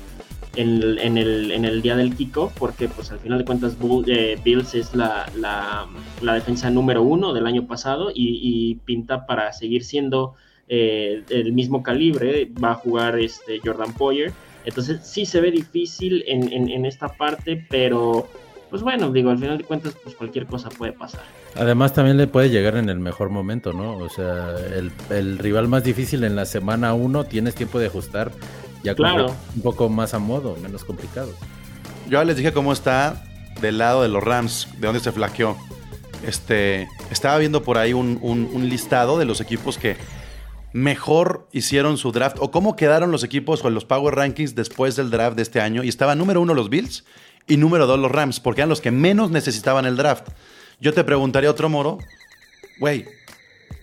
[0.56, 3.76] en, el, día del kickoff, porque pues al final de cuentas
[4.08, 5.26] eh, Bills es la,
[6.22, 10.36] defensa número uno del año pasado y, pinta para seguir siendo
[10.68, 14.32] eh, el mismo calibre, va a jugar este Jordan Poyer,
[14.66, 18.28] entonces sí se ve difícil en, esta parte, pero
[18.74, 21.22] pues bueno, digo, al final de cuentas pues cualquier cosa puede pasar.
[21.56, 23.98] Además también le puede llegar en el mejor momento, ¿no?
[23.98, 28.32] O sea, el, el rival más difícil en la semana uno, tienes tiempo de ajustar
[28.82, 29.36] ya claro.
[29.56, 31.32] un poco más a modo, menos complicado.
[32.10, 33.24] Yo les dije cómo está
[33.62, 35.56] del lado de los Rams, de dónde se flaqueó.
[36.26, 39.98] Este, estaba viendo por ahí un, listado de los equipos que
[40.72, 45.12] mejor hicieron su draft o cómo quedaron los equipos con los Power Rankings después del
[45.12, 45.84] draft de este año.
[45.84, 47.06] Y estaba número uno los Bills
[47.48, 50.30] y número dos los Rams, porque eran los que menos necesitaban el draft.
[50.80, 52.00] Yo te preguntaría otro moro,
[52.80, 53.06] güey,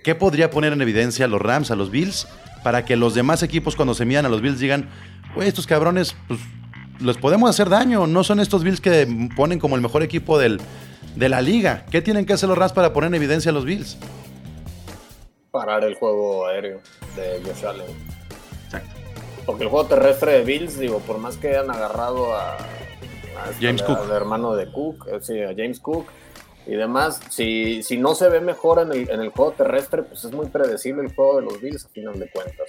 [0.02, 2.26] ¿qué podría poner en evidencia a los Rams, a los Bills,
[2.62, 4.88] para que los demás equipos cuando se midan a los Bills digan,
[5.34, 6.40] güey, estos cabrones, pues
[7.00, 10.60] les podemos hacer daño, no son estos Bills que ponen como el mejor equipo del,
[11.16, 11.86] de la liga.
[11.90, 13.96] ¿Qué tienen que hacer los Rams para poner en evidencia a los Bills?
[15.50, 16.80] Parar el juego aéreo
[17.16, 17.86] de Josh Allen.
[18.64, 18.90] Exacto.
[19.46, 22.56] Porque el juego terrestre de Bills, digo, por más que hayan agarrado a,
[23.60, 23.98] James Cook.
[23.98, 26.06] al hermano de Cook, eh, sí, a James Cook,
[26.66, 30.24] y demás, si, si no se ve mejor en el, en el, juego terrestre, pues
[30.24, 32.68] es muy predecible el juego de los Bills a final de cuentas.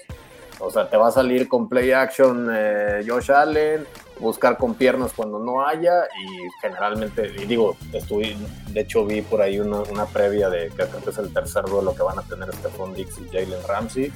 [0.59, 3.85] O sea, te va a salir con play action eh, Josh Allen,
[4.19, 8.35] buscar con piernas cuando no haya y generalmente, y digo, estuve,
[8.69, 11.65] de hecho vi por ahí una, una previa de que creo que es el tercer
[11.65, 14.11] duelo que van a tener Stephon Dix y Jalen Ramsey.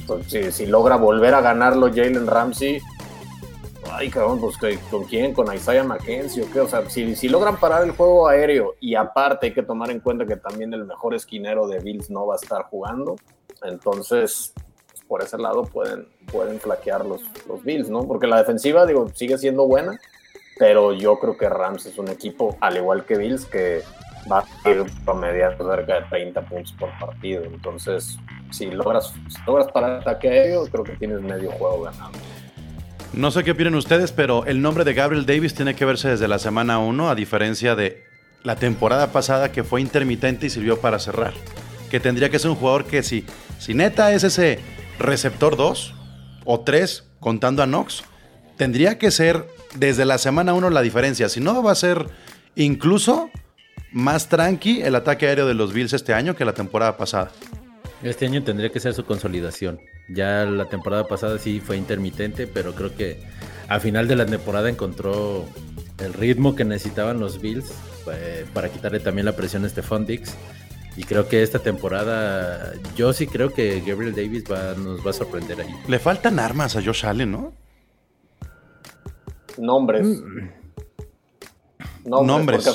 [0.00, 2.80] Entonces, si, si logra volver a ganarlo Jalen Ramsey,
[3.96, 4.56] ay cabrón, pues
[4.90, 5.32] ¿con quién?
[5.32, 6.60] ¿Con Isaiah McKenzie o qué?
[6.60, 10.00] O sea, si, si logran parar el juego aéreo y aparte hay que tomar en
[10.00, 13.16] cuenta que también el mejor esquinero de Bills no va a estar jugando,
[13.62, 14.52] entonces
[14.90, 18.06] pues, por ese lado pueden, pueden flaquear los, los Bills, ¿no?
[18.06, 19.98] Porque la defensiva, digo, sigue siendo buena,
[20.58, 23.82] pero yo creo que Rams es un equipo, al igual que Bills, que
[24.30, 27.44] va a ir promediando cerca de 30 puntos por partido.
[27.44, 28.18] Entonces,
[28.50, 32.12] si logras, si logras parar el ataque aéreo, creo que tienes medio juego ganado.
[33.16, 36.26] No sé qué opinan ustedes, pero el nombre de Gabriel Davis tiene que verse desde
[36.26, 38.02] la semana 1, a diferencia de
[38.42, 41.32] la temporada pasada que fue intermitente y sirvió para cerrar.
[41.92, 43.24] Que tendría que ser un jugador que si,
[43.60, 44.58] si neta es ese
[44.98, 45.94] receptor 2
[46.44, 48.02] o 3, contando a Knox,
[48.56, 49.46] tendría que ser
[49.76, 51.28] desde la semana 1 la diferencia.
[51.28, 52.08] Si no, va a ser
[52.56, 53.30] incluso
[53.92, 57.30] más tranqui el ataque aéreo de los Bills este año que la temporada pasada.
[58.04, 59.80] Este año tendría que ser su consolidación.
[60.10, 63.18] Ya la temporada pasada sí fue intermitente, pero creo que
[63.66, 65.46] al final de la temporada encontró
[65.98, 67.72] el ritmo que necesitaban los Bills
[68.12, 70.36] eh, para quitarle también la presión a Stephon Dix.
[70.98, 75.62] Y creo que esta temporada, yo sí creo que Gabriel Davis nos va a sorprender
[75.62, 75.74] ahí.
[75.88, 77.54] Le faltan armas a Josh Allen, ¿no?
[79.56, 80.06] Nombres.
[80.06, 80.50] Mm.
[82.04, 82.68] Nombres.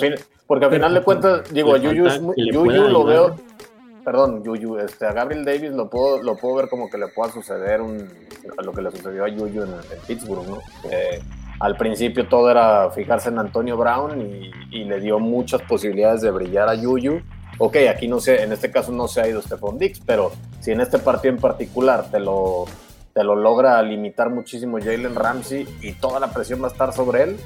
[0.47, 3.48] Porque, al final de cuentas, digo, a Yuyu, Yuyu lo veo
[4.09, 7.31] perdón, Yuyu, este, a Gabriel Davis lo puedo, lo puedo ver como que le pueda
[7.31, 8.09] suceder un,
[8.63, 9.75] lo que le sucedió a Yuyu en,
[10.07, 10.57] Pittsburgh, ¿no?
[11.59, 16.69] al principio todo era fijarse en Antonio Brown y, le dio muchas posibilidades de brillar
[16.69, 17.21] a Yuyu.
[17.59, 20.71] Ok, aquí no sé, en este caso no se ha ido Stephon Dix, pero si
[20.71, 22.65] en este partido en particular te lo,
[23.13, 27.21] te lo logra limitar muchísimo Jalen Ramsey y toda la presión va a estar sobre
[27.21, 27.37] él,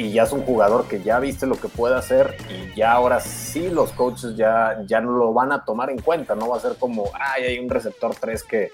[0.00, 3.20] y ya es un jugador que ya viste lo que puede hacer y ya ahora
[3.20, 6.60] sí los coaches ya, ya no lo van a tomar en cuenta, no va a
[6.60, 8.70] ser como, ay, hay un receptor 3 que,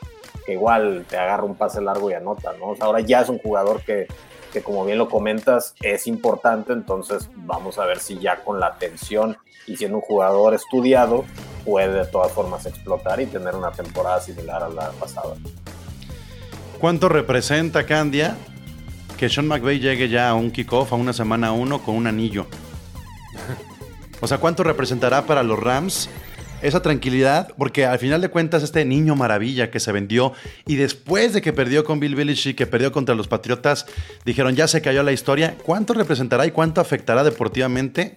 [0.46, 2.76] igual te agarra un pase largo y anota, ¿no?
[2.78, 4.06] ahora ya es un jugador que,
[4.52, 8.66] que como bien lo comentas es importante, entonces vamos a ver si ya con la
[8.66, 9.36] atención
[9.66, 11.24] y siendo un jugador estudiado
[11.64, 15.34] puede de todas formas explotar y tener una temporada similar a la pasada.
[16.78, 18.36] ¿Cuánto representa Candia
[19.16, 22.46] que Sean McVay llegue ya a un kickoff, a una semana uno, con un anillo.
[24.20, 26.09] O sea, ¿cuánto representará para los Rams
[26.62, 27.52] esa tranquilidad?
[27.59, 30.33] Porque al final de cuentas, este niño maravilla que se vendió
[30.66, 33.85] y después de que perdió con Bill Belichick, que perdió contra los Patriotas,
[34.24, 35.57] dijeron ya se cayó la historia.
[35.62, 38.16] ¿Cuánto representará y cuánto afectará deportivamente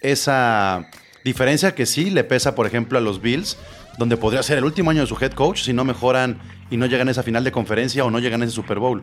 [0.00, 0.88] esa
[1.24, 3.58] diferencia que sí le pesa, por ejemplo, a los Bills,
[3.98, 6.86] donde podría ser el último año de su head coach si no mejoran y no
[6.86, 9.02] llegan a esa final de conferencia o no llegan a ese Super Bowl?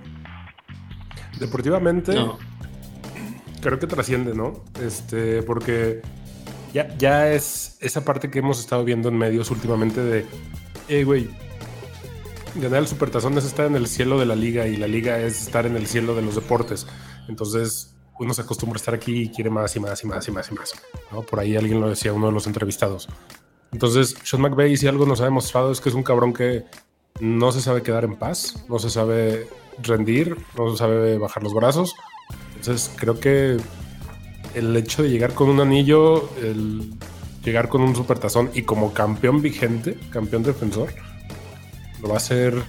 [1.40, 2.14] Deportivamente,
[3.62, 4.64] creo que trasciende, ¿no?
[4.82, 6.02] Este, porque
[6.74, 10.26] ya, ya es esa parte que hemos estado viendo en medios últimamente de,
[10.88, 11.30] hey, güey,
[12.56, 15.42] ganar el supertazón es estar en el cielo de la liga y la liga es
[15.42, 16.88] estar en el cielo de los deportes.
[17.28, 20.32] Entonces, uno se acostumbra a estar aquí y quiere más y más y más y
[20.32, 20.74] más y más.
[21.12, 21.22] ¿no?
[21.22, 23.08] Por ahí alguien lo decía, uno de los entrevistados.
[23.72, 26.66] Entonces, Sean McVay, si algo nos ha demostrado es que es un cabrón que
[27.20, 29.48] no se sabe quedar en paz, no se sabe
[29.84, 31.96] rendir, no sabe bajar los brazos.
[32.56, 33.58] Entonces creo que
[34.54, 36.94] el hecho de llegar con un anillo, el
[37.44, 40.90] llegar con un supertazón y como campeón vigente, campeón defensor,
[42.02, 42.62] lo va a hacer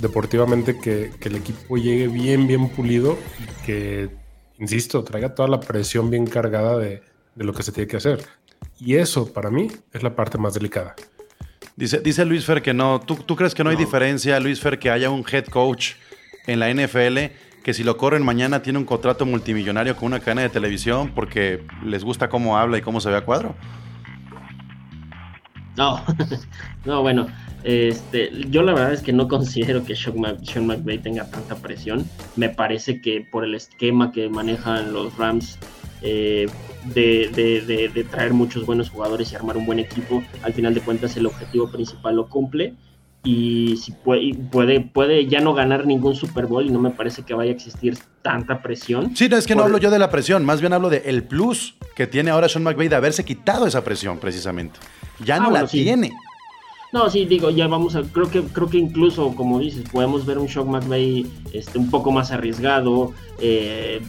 [0.00, 4.10] deportivamente que, el equipo llegue bien, bien pulido y que,
[4.58, 7.02] insisto, traiga toda la presión bien cargada de,
[7.34, 8.24] lo que se tiene que hacer.
[8.78, 10.94] Y eso, para mí, es la parte más delicada.
[11.76, 13.00] Dice, dice Luis Fer que no.
[13.00, 15.94] ¿Tú, ¿Tú, crees que no, hay diferencia, Luis Fer, que haya un head coach
[16.46, 17.18] en la NFL
[17.64, 21.64] que si lo corren mañana tiene un contrato multimillonario con una cadena de televisión porque
[21.82, 23.56] les gusta cómo habla y cómo se ve a cuadro?
[25.74, 26.04] No,
[26.84, 27.26] no, bueno,
[27.64, 32.04] este, yo la verdad es que no considero que Sean, McVay tenga tanta presión.
[32.36, 35.58] Me parece que por el esquema que manejan los Rams
[36.02, 36.46] eh,
[36.84, 41.26] de, traer muchos buenos jugadores y armar un buen equipo, al final de cuentas el
[41.26, 42.74] objetivo principal lo cumple.
[43.26, 47.22] Y si puede, puede, puede ya no ganar ningún Super Bowl y no me parece
[47.22, 49.16] que vaya a existir tanta presión.
[49.16, 51.24] Sí, no es que no hablo yo de la presión, más bien hablo de el
[51.24, 54.78] plus que tiene ahora Sean McVay de haberse quitado esa presión precisamente.
[55.24, 56.12] Ya ah, no la tiene.
[56.94, 60.38] No, sí, digo, ya vamos a, creo que, creo que incluso, como dices, podemos ver
[60.38, 64.00] un Shock McVay este, un poco más arriesgado, eh,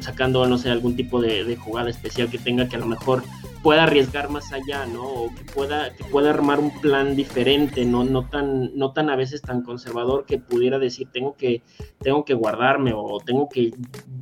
[0.00, 3.22] sacando, no sé, algún tipo de, jugada especial que tenga que a lo mejor
[3.62, 5.04] pueda arriesgar más allá, ¿no?
[5.04, 9.16] O que pueda, que pueda armar un plan diferente, no, no tan, no tan a
[9.16, 11.62] veces tan conservador que pudiera decir tengo que,
[11.98, 13.72] tengo que guardarme o tengo que,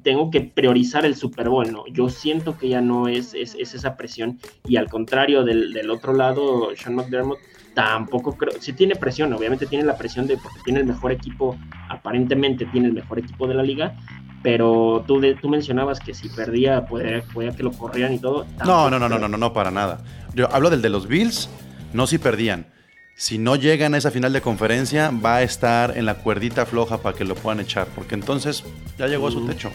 [0.05, 1.85] tengo que priorizar el Super Bowl, ¿no?
[1.89, 6.13] Yo siento que ya no es, es, esa presión, y al contrario del, del otro
[6.13, 7.39] lado, Sean McDermott
[7.77, 11.59] tampoco creo, si tiene presión, obviamente tiene la presión de porque tiene el mejor equipo,
[11.91, 13.95] aparentemente tiene el mejor equipo de la liga,
[14.43, 17.21] pero tú, tú mencionabas que si perdía podía,
[17.55, 18.47] que lo corrían y todo.
[18.65, 20.03] No, no, no, no, no, no, no, para nada.
[20.35, 21.51] Yo hablo del de los Bills,
[21.93, 22.67] no si perdían.
[23.15, 27.03] Si no llegan a esa final de conferencia, va a estar en la cuerdita floja
[27.03, 28.65] para que lo puedan echar, porque entonces
[28.97, 29.49] ya llegó a su mm.
[29.49, 29.71] techo.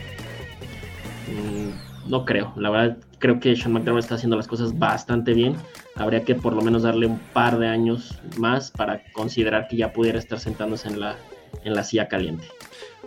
[1.27, 5.55] Mm, no creo, la verdad creo que Sean McDermott está haciendo las cosas bastante bien.
[5.95, 9.93] Habría que por lo menos darle un par de años más para considerar que ya
[9.93, 11.17] pudiera estar sentándose en la,
[11.63, 12.45] en la silla caliente.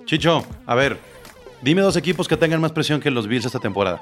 [0.05, 0.99] Chicho, a ver,
[1.62, 4.01] dime dos equipos que tengan más presión que los Bills esta temporada.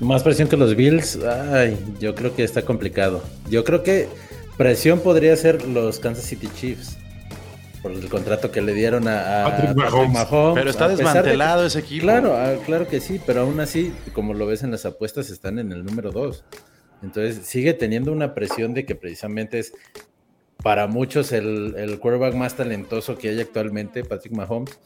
[0.00, 3.22] Más presión que los Bills, ay, yo creo que está complicado.
[3.48, 4.08] Yo creo que
[4.56, 6.96] presión podría ser los Kansas City Chiefs
[7.82, 10.54] por el contrato que le dieron a, Patrick, Mahomes.
[10.54, 12.02] Pero está desmantelado ese equipo.
[12.02, 15.58] Claro, ah, claro que sí, pero aún así, como lo ves en las apuestas, están
[15.58, 16.44] en el número 2.
[17.02, 19.72] Entonces sigue teniendo una presión de que precisamente es
[20.62, 24.78] para muchos el, el quarterback más talentoso que hay actualmente, Patrick Mahomes.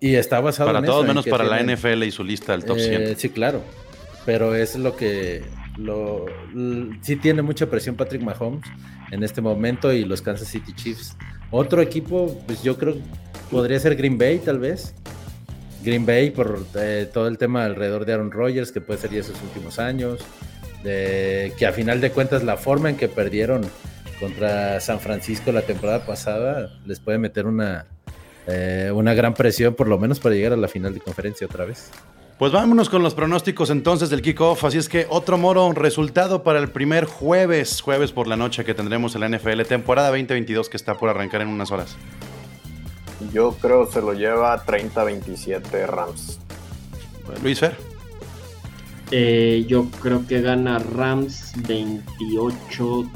[0.00, 2.78] Y está basado para en todos, menos para la NFL y su lista del top
[2.78, 3.02] 100.
[3.02, 3.62] Eh, sí, claro.
[4.26, 5.42] Pero es lo que
[5.76, 6.26] lo,
[7.00, 8.62] sí tiene mucha presión Patrick Mahomes
[9.10, 11.16] en este momento y los Kansas City Chiefs
[11.52, 12.96] otro equipo, pues yo creo
[13.50, 14.94] podría ser Green Bay, tal vez.
[15.84, 19.20] Green Bay por eh, todo el tema alrededor de Aaron Rodgers, que puede ser ya
[19.20, 20.20] esos últimos años.
[20.82, 23.62] Que a final de cuentas la forma en que perdieron
[24.22, 27.86] contra San Francisco la temporada pasada les puede meter una,
[28.46, 31.64] eh, una gran presión, por lo menos para llegar a la final de conferencia otra
[31.64, 31.90] vez.
[32.38, 34.64] Pues vámonos con los pronósticos entonces del kickoff.
[34.64, 38.74] Así es que otro moro resultado para el primer jueves, jueves por la noche que
[38.74, 41.96] tendremos en la NFL, temporada 2022 que está por arrancar en unas horas.
[43.32, 46.40] Yo creo se lo lleva 30-27 Rams.
[47.42, 47.91] Luis Fer.
[49.14, 53.06] Eh, yo creo que gana Rams 28-17.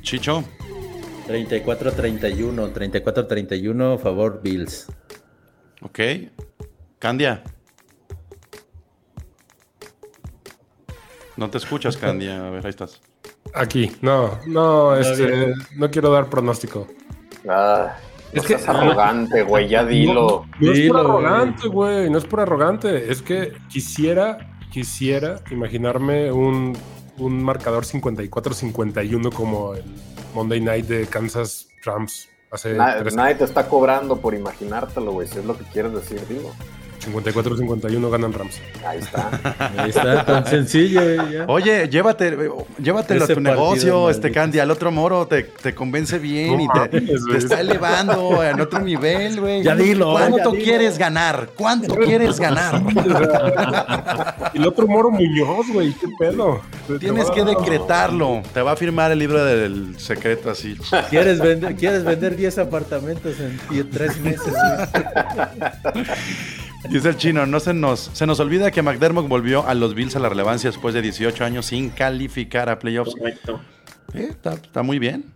[0.00, 0.44] Chicho.
[1.26, 4.86] 34-31, 34-31, favor Bills.
[5.80, 5.98] Ok.
[7.00, 7.42] Candia.
[11.36, 12.46] No te escuchas, Candia.
[12.46, 13.00] A ver, ahí estás.
[13.54, 16.86] Aquí, no, no, este, no quiero dar pronóstico.
[17.48, 17.96] Ah,
[18.32, 20.46] es que arrogante, güey, ya dilo.
[20.58, 23.10] No, es por arrogante, güey, no es por arrogante.
[23.10, 26.76] Es que quisiera, quisiera imaginarme un,
[27.18, 29.84] un marcador 54-51 como el
[30.34, 32.28] Monday Night de Kansas Rams.
[32.50, 36.52] Hace nadie te está cobrando por imaginártelo, güey, si es lo que quieres decir, digo.
[37.04, 38.60] 54-51 ganan Rams.
[38.86, 39.70] Ahí está.
[39.76, 41.00] Ahí está, tan sencillo.
[41.48, 42.36] Oye, llévate,
[42.78, 47.36] llévatelo a tu negocio, este Candy, al otro moro, te, te convence bien y te,
[47.36, 49.62] está elevando a otro nivel, güey.
[49.62, 50.12] Ya dilo.
[50.12, 51.50] ¿Cuánto quieres ganar?
[51.56, 52.82] ¿Cuánto quieres ganar?
[54.54, 56.60] y el otro moro Muñoz, güey, qué pedo.
[57.00, 58.42] Tienes que decretarlo.
[58.52, 60.76] Te va a firmar el libro del secreto así.
[61.10, 64.54] ¿Quieres vender, ¿quieres vender 10 apartamentos en 3 meses?
[66.90, 70.16] Dice el chino, no se nos, se nos olvida que McDermott volvió a los Bills
[70.16, 73.14] a la relevancia después de 18 años sin calificar a playoffs.
[73.14, 73.60] Correcto.
[74.12, 75.32] está, muy bien.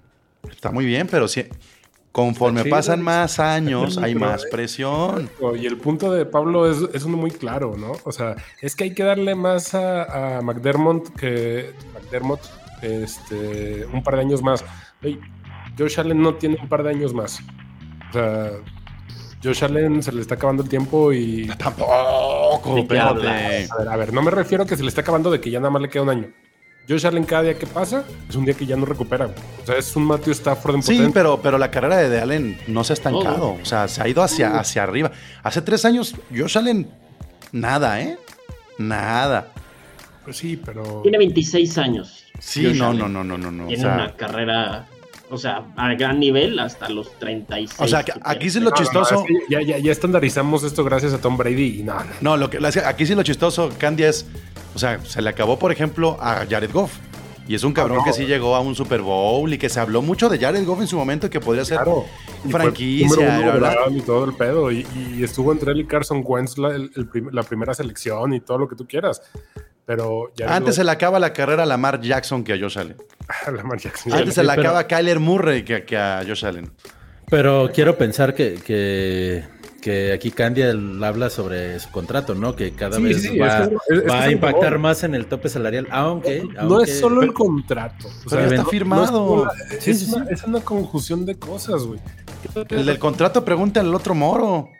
[0.50, 1.44] Está muy bien, pero sí.
[2.10, 5.30] Conforme pasan más años, hay más presión.
[5.58, 7.92] Y el punto de Pablo es, es, uno muy claro, ¿no?
[8.04, 12.40] O sea, es que hay que darle más a, McDermott que McDermott
[12.82, 14.64] este, un par de años más.
[15.78, 17.40] Josh Allen no tiene un par de años más.
[18.10, 18.50] O sea,
[19.46, 21.46] Josh Allen se le está acabando el tiempo y.
[21.58, 23.28] Tampoco, espérate.
[23.28, 25.50] A ver, a ver, no me refiero a que se le está acabando de que
[25.50, 26.28] ya nada más le queda un año.
[26.88, 29.26] Josh Allen cada día que pasa es un día que ya no recupera.
[29.26, 32.84] O sea, es un Matthew Stafford en Sí, pero, pero la carrera de Allen no
[32.84, 33.56] se ha estancado.
[33.60, 35.10] O sea, se ha ido hacia, hacia arriba.
[35.42, 36.88] Hace tres años, Josh Allen,
[37.52, 38.18] nada, ¿eh?
[38.78, 39.52] Nada.
[40.24, 41.02] Pues sí, pero.
[41.02, 42.24] Tiene 26 años.
[42.38, 43.66] Sí, no, no, no, no, no, no.
[43.66, 44.86] Tiene una carrera
[45.30, 47.80] o sea, a gran nivel hasta los 36.
[47.80, 49.24] O sea, aquí sí lo chistoso.
[49.48, 52.36] ya, ya, ya, estandarizamos esto gracias a Tom Brady y no, no.
[52.36, 54.26] lo que, aquí sí lo chistoso, Candy, es.
[54.74, 56.92] O sea, se le acabó, por ejemplo, a Jared Goff.
[57.48, 60.02] Y es un cabrón que sí llegó a un Super Bowl y que se habló
[60.02, 61.78] mucho de Jared Goff en su momento que podría ser
[62.50, 63.60] franquicia.
[63.88, 64.72] Y, todo el pedo.
[64.72, 64.84] Y,
[65.22, 66.76] estuvo entre él y Carson Wentz la,
[67.32, 69.22] la primera selección y todo lo que tú quieras.
[69.86, 72.96] Pero Antes se le acaba la carrera a Lamar Jackson que a Josh Allen.
[73.56, 74.12] Lamar Jackson.
[74.12, 76.70] Antes se le acaba a Kyler Murray que, a Josh Allen.
[77.30, 78.54] Pero quiero pensar que,
[79.80, 82.56] que, aquí Candy habla sobre su contrato, ¿no?
[82.56, 86.42] Que cada vez va, a impactar más en el tope salarial, aunque...
[86.62, 88.08] No es solo el contrato.
[88.24, 89.48] O sea, está firmado.
[89.70, 92.00] es, una, es, una, conjunción de cosas, güey.
[92.70, 94.70] El del contrato pregunta al otro moro.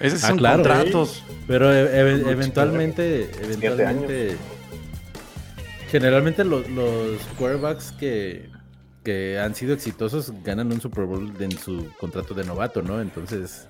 [0.00, 1.22] Esos ah, son contratos.
[1.46, 4.36] Pero e, eventualmente, eventualmente
[5.90, 8.50] generalmente los, los quarterbacks que,
[9.04, 13.00] que han sido exitosos ganan un Super Bowl en su contrato de novato, ¿no?
[13.00, 13.68] Entonces,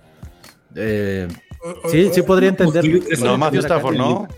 [0.75, 1.29] eh,
[1.91, 2.85] sí, sí podría entender.
[3.21, 4.29] No, Matthew Stafford, ¿no?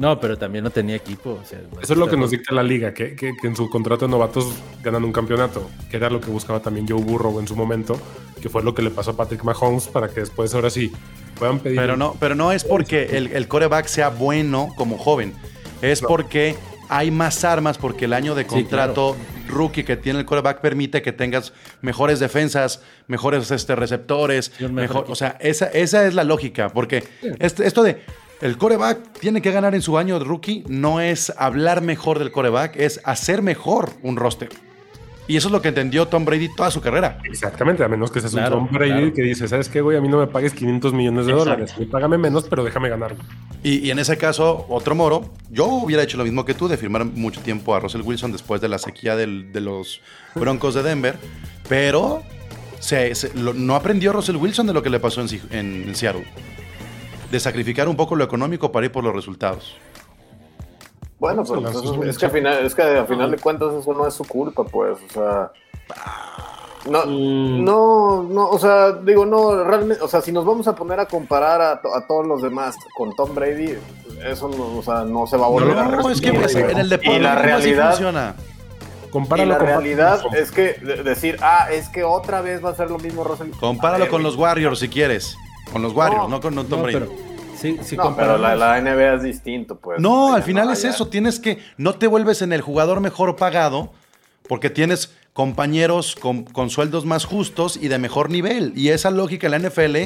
[0.00, 1.38] No, pero también no tenía equipo.
[1.44, 4.46] Eso es lo que nos dicta la liga, que, que, en su contrato de novatos
[4.82, 8.00] ganan un campeonato, que era lo que buscaba también Joe Burrow en su momento,
[8.40, 10.90] que fue lo que le pasó a Patrick Mahomes para que después ahora sí
[11.38, 11.78] puedan pedir.
[11.78, 15.34] Pero no, pero no es porque el, el coreback sea bueno como joven,
[15.82, 16.56] es porque
[16.88, 21.12] hay más armas, porque el año de contrato rookie que tiene el coreback permite que
[21.12, 27.04] tengas mejores defensas, mejores este, receptores, mejor, o sea, esa, esa es la lógica, porque
[27.38, 28.02] este, esto de
[28.40, 32.32] el coreback tiene que ganar en su año de rookie, no es hablar mejor del
[32.32, 34.48] coreback, es hacer mejor un roster.
[35.28, 37.18] Y eso es lo que entendió Tom Brady toda su carrera.
[37.22, 39.96] Exactamente, a menos que seas un Tom Brady que dice, ¿sabes qué, güey?
[39.96, 41.74] A mí no me pagues 500 millones de dólares.
[41.88, 43.14] págame menos, pero déjame ganar.
[43.62, 47.04] Y, en ese caso, otro moro, yo hubiera hecho lo mismo que tú, de firmar
[47.04, 50.00] mucho tiempo a Russell Wilson después de la sequía de los
[50.34, 51.16] Broncos de Denver,
[51.68, 52.22] pero
[53.54, 56.26] no aprendió Russell Wilson de lo que le pasó en Seattle
[57.30, 59.76] de sacrificar un poco lo económico para ir por los resultados.
[61.18, 61.60] Bueno, pues
[62.06, 64.64] es, que al final, es que a final de cuentas eso no es su culpa,
[64.64, 65.52] pues, o sea.
[66.88, 67.62] No, mm.
[67.62, 71.04] no, no, o sea, digo, no, realmente, o sea, si nos vamos a poner a
[71.04, 73.76] comparar a, todos los demás con Tom Brady,
[74.24, 76.88] eso no, o sea, no se va a volver a No, es que en el
[76.88, 78.34] deporte y la realidad, funciona.
[79.36, 80.72] y la realidad es que
[81.04, 83.50] decir, ah, es que otra vez va a ser lo mismo Russell.
[83.60, 85.36] Compáralo con los Warriors si quieres.
[85.72, 86.94] Con los Warriors, no, con Tom Brady.
[86.94, 87.12] Pero,
[87.56, 90.00] sí, sí no, pero la, NBA es distinto, pues.
[90.00, 91.08] No, al final es eso.
[91.08, 91.58] Tienes que.
[91.76, 93.92] No te vuelves en el jugador mejor pagado
[94.48, 98.72] porque tienes compañeros con, sueldos más justos y de mejor nivel.
[98.74, 99.96] Y esa lógica en la NFL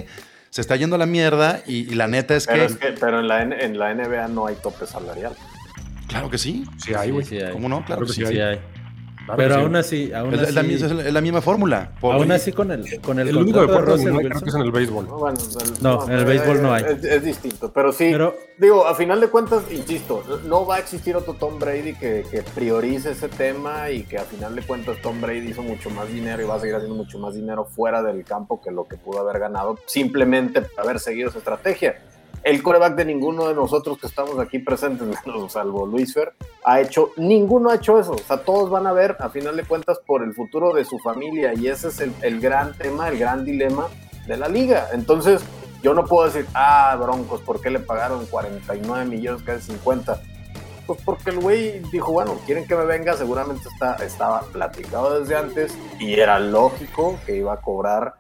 [0.50, 2.92] se está yendo a la mierda y, la neta es pero que...
[3.00, 5.34] Pero en la, en la NBA no hay tope salarial.
[6.08, 6.64] Claro que sí.
[6.76, 7.26] Sí hay, güey.
[7.52, 7.84] ¿Cómo no?
[7.84, 8.60] Claro, que, sí, sí hay.
[9.36, 11.92] Pero aún así, aún es, así es, la, misma fórmula.
[12.02, 14.60] Aún así con el con el, el único deporte que no creo que es en
[14.62, 15.08] el béisbol.
[15.80, 16.84] No, en el béisbol no hay.
[17.02, 18.14] Es, distinto, pero sí.
[18.58, 22.42] digo, a final de cuentas, insisto, no va a existir otro Tom Brady que, que,
[22.42, 26.42] priorice ese tema y que a final de cuentas Tom Brady hizo mucho más dinero
[26.42, 29.20] y va a seguir haciendo mucho más dinero fuera del campo que lo que pudo
[29.20, 31.96] haber ganado simplemente por haber seguido esa estrategia
[32.44, 35.08] el coreback de ninguno de nosotros que estamos aquí presentes,
[35.48, 36.34] salvo Luis Fer,
[36.64, 38.12] ha hecho, ninguno ha hecho eso.
[38.12, 40.98] O sea, todos van a ver, a final de cuentas, por el futuro de su
[40.98, 41.54] familia.
[41.54, 43.88] Y ese es el, gran tema, el gran dilema
[44.26, 44.88] de la liga.
[44.92, 45.42] Entonces,
[45.82, 50.20] yo no puedo decir, ah, Broncos, ¿por qué le pagaron 49 millones, casi 50?
[50.86, 55.34] Pues porque el güey dijo, bueno, quieren que me venga, seguramente está, estaba platicado desde
[55.34, 58.16] antes y era lógico que iba a cobrar,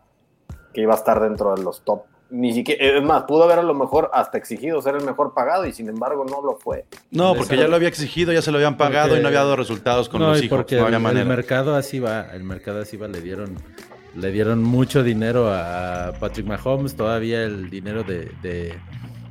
[0.72, 2.04] que iba a estar dentro de los top
[2.34, 5.66] ni siquiera, es más, pudo haber a lo mejor hasta exigido ser el mejor pagado
[5.66, 6.84] y sin embargo no lo fue.
[7.12, 9.54] No, porque ya lo había exigido, ya se lo habían pagado y no había dado
[9.54, 10.58] resultados con los hijos.
[10.58, 13.54] Porque el, mercado así va, el mercado así va, le dieron,
[14.16, 18.74] le dieron mucho dinero a Patrick Mahomes, todavía el dinero de, de,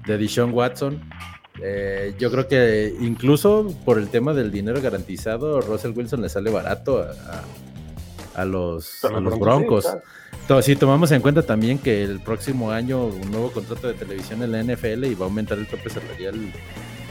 [0.08, 1.01] de Deshaun Watson.
[1.62, 6.49] Eh, yo creo que incluso por el tema del dinero garantizado, Russell Wilson le sale
[6.49, 7.43] barato a, a
[8.45, 9.88] los, a los Broncos.
[10.61, 14.51] Si tomamos en cuenta también que el próximo año un nuevo contrato de televisión en
[14.51, 16.36] la NFL y va a aumentar el tope salarial.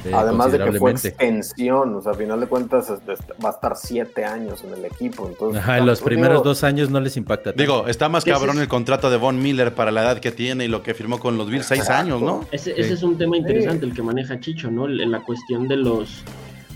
[0.05, 3.77] Eh, Además de que fue extensión, o sea, a final de cuentas va a estar
[3.77, 5.29] siete años en el equipo.
[5.29, 7.53] Entonces, Ajá, en los primeros dos años no les impacta.
[7.53, 10.69] Digo, está más cabrón el contrato de Von Miller para la edad que tiene y
[10.69, 12.45] lo que firmó con los Bills, seis años, ¿no?
[12.51, 14.89] Ese, ese es un tema interesante el que maneja Chicho, ¿no?
[14.89, 16.25] La cuestión de los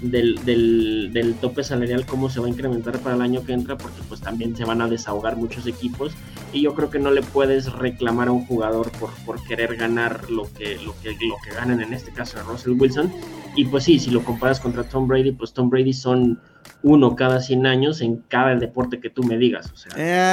[0.03, 3.76] del, del, del, tope salarial, cómo se va a incrementar para el año que entra,
[3.76, 6.12] porque pues también se van a desahogar muchos equipos
[6.53, 10.30] y yo creo que no le puedes reclamar a un jugador por, por querer ganar
[10.30, 13.12] lo que, lo, que, lo que ganan en este caso a Russell Wilson.
[13.55, 16.40] Y pues sí, si lo comparas contra Tom Brady, pues Tom Brady son
[16.82, 19.72] uno cada 100 años en cada deporte que tú me digas.
[19.72, 19.92] O sea.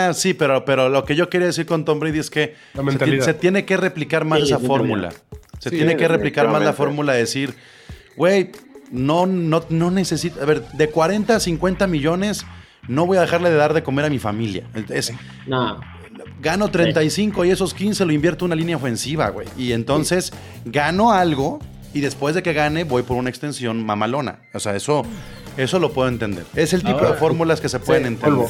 [0.10, 2.56] Eh, sí, pero, pero lo que yo quería decir con Tom Brady es que
[3.22, 5.14] se, tiene que replicar más esa fórmula.
[5.60, 7.54] Se tiene que replicar más la fórmula de decir,
[8.18, 8.52] güey,
[8.94, 10.42] no, no, no necesito.
[10.42, 12.46] A ver, de 40 a 50 millones,
[12.88, 14.66] no voy a dejarle de dar de comer a mi familia.
[14.90, 15.12] Es,
[15.48, 15.82] no.
[16.40, 19.48] Gano 35 y esos 15 lo invierto en una línea ofensiva, güey.
[19.58, 20.32] Y entonces
[20.66, 21.60] gano algo
[21.94, 24.42] y después de que gane voy por una extensión mamalona.
[24.54, 25.04] O sea, eso,
[25.58, 26.46] eso lo puedo entender.
[26.54, 28.48] Es el tipo de fórmulas que se pueden entender.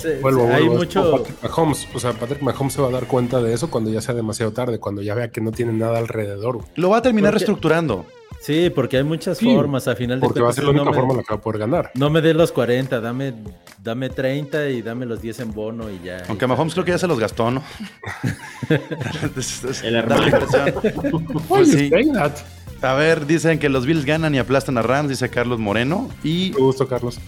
[0.52, 1.10] Hay mucho...
[1.10, 4.02] Patrick Mahomes, o sea, Patrick Mahomes se va a dar cuenta de eso cuando ya
[4.02, 6.60] sea demasiado tarde, cuando ya vea que no tiene nada alrededor.
[6.76, 8.06] Lo va a terminar reestructurando.
[8.42, 11.12] Sí, porque hay muchas formas a final de Porque va a ser la única forma
[11.12, 11.92] en la que va a poder ganar.
[11.96, 13.34] No me dé los 40, dame,
[13.82, 16.24] dame 30 y dame los 10 en bono y ya.
[16.28, 17.64] Aunque Mahomes creo que ya se los gastó, ¿no?
[19.84, 20.38] El hermano.
[21.48, 21.90] pues sí.
[22.82, 26.10] A ver, dicen que los Bills ganan y aplastan a Rams, dice Carlos Moreno.
[26.24, 26.52] Y.
[26.54, 27.20] Me gusto, Carlos.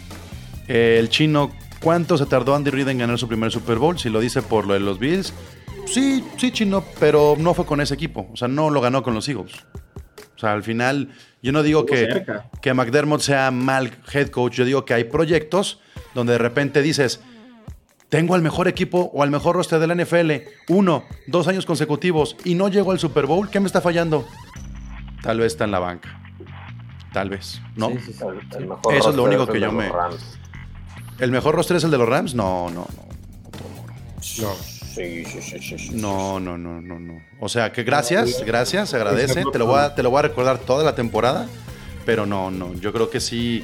[0.67, 1.51] el chino,
[1.81, 3.97] ¿cuánto se tardó Andy Reid en ganar su primer Super Bowl?
[3.97, 5.33] Si lo dice por lo de los Bills.
[5.85, 8.27] Sí, sí, chino, pero no fue con ese equipo.
[8.33, 9.53] O sea, no lo ganó con los Eagles.
[10.35, 11.09] O sea, al final,
[11.41, 12.25] yo no digo que,
[12.61, 15.79] que McDermott sea mal head coach, yo digo que hay proyectos
[16.13, 17.21] donde de repente dices,
[18.09, 20.31] tengo al mejor equipo o al mejor roster de la NFL,
[20.69, 24.27] uno, dos años consecutivos y no llego al Super Bowl, ¿qué me está fallando?
[25.21, 26.21] Tal vez está en la banca.
[27.13, 27.89] Tal vez, ¿no?
[27.89, 29.89] Eso es lo único que yo me...
[31.19, 32.35] ¿El mejor roster es el de los Rams?
[32.35, 33.05] No, no, no.
[34.41, 34.74] No.
[34.95, 35.89] Sí, sí, sí, sí.
[35.91, 37.21] No, no, no, no, no.
[37.41, 39.43] O sea, que gracias, gracias, se agradece.
[39.51, 41.49] Te lo, voy a, te lo voy a recordar toda la temporada.
[42.05, 42.73] Pero no, no.
[42.75, 43.63] Yo creo que sí.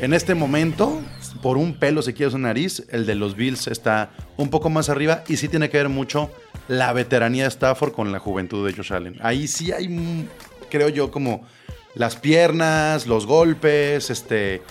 [0.00, 1.00] En este momento,
[1.40, 4.88] por un pelo se quiere su nariz, el de los Bills está un poco más
[4.88, 6.30] arriba y sí tiene que ver mucho
[6.68, 9.16] la veteranía de Stafford con la juventud de Josh Allen.
[9.22, 10.28] Ahí sí hay,
[10.68, 11.46] creo yo, como
[11.94, 14.62] las piernas, los golpes, este.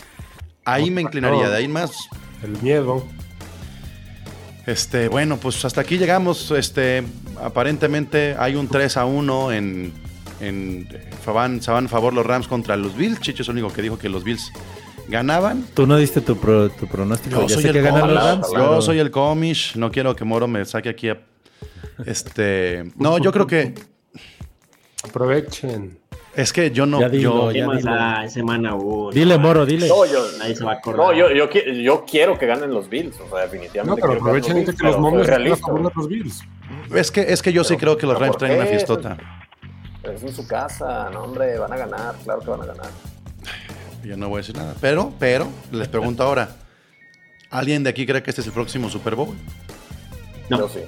[0.66, 2.10] Ahí me inclinaría, de ahí más.
[2.44, 3.06] El miedo.
[4.66, 6.52] Este, bueno, pues hasta aquí llegamos.
[6.52, 7.04] Este,
[7.42, 9.94] aparentemente hay un 3 a 1 en,
[10.40, 10.88] en
[11.26, 13.20] van, se van a favor los Rams contra los Bills.
[13.20, 14.52] Chicho es el único que dijo que los Bills
[15.08, 15.66] ganaban.
[15.74, 17.46] Tú no diste tu, tu pronóstico.
[17.46, 18.48] Yo, soy el, Rams.
[18.54, 19.76] Yo soy el comish.
[19.76, 21.10] No quiero que Moro me saque aquí.
[21.10, 21.20] A,
[22.06, 23.74] este, no, yo creo que
[25.04, 26.00] aprovechen.
[26.36, 27.08] Es que yo no.
[27.12, 28.76] yo, la semana
[29.12, 29.88] Dile, Moro, dile.
[29.88, 31.08] No, yo, Nadie se va a acordar.
[31.08, 33.18] No, yo, yo, yo, quiero que ganen los Bills.
[33.22, 34.02] O sea, definitivamente.
[34.02, 35.28] No, pero aprovechen que, que los Momios
[35.96, 36.42] los Bills.
[36.94, 39.18] Es que, es que yo sí creo que los Rams traen una fiestota.
[40.04, 42.88] Es en su casa, no, hombre, van a ganar, claro que van a ganar.
[44.04, 44.76] Yo no voy a decir nada.
[44.80, 46.50] Pero, pero, les pregunto ahora:
[47.50, 49.36] ¿alguien de aquí cree que este es el próximo Super Bowl?
[50.50, 50.60] No.
[50.60, 50.82] Yo sí.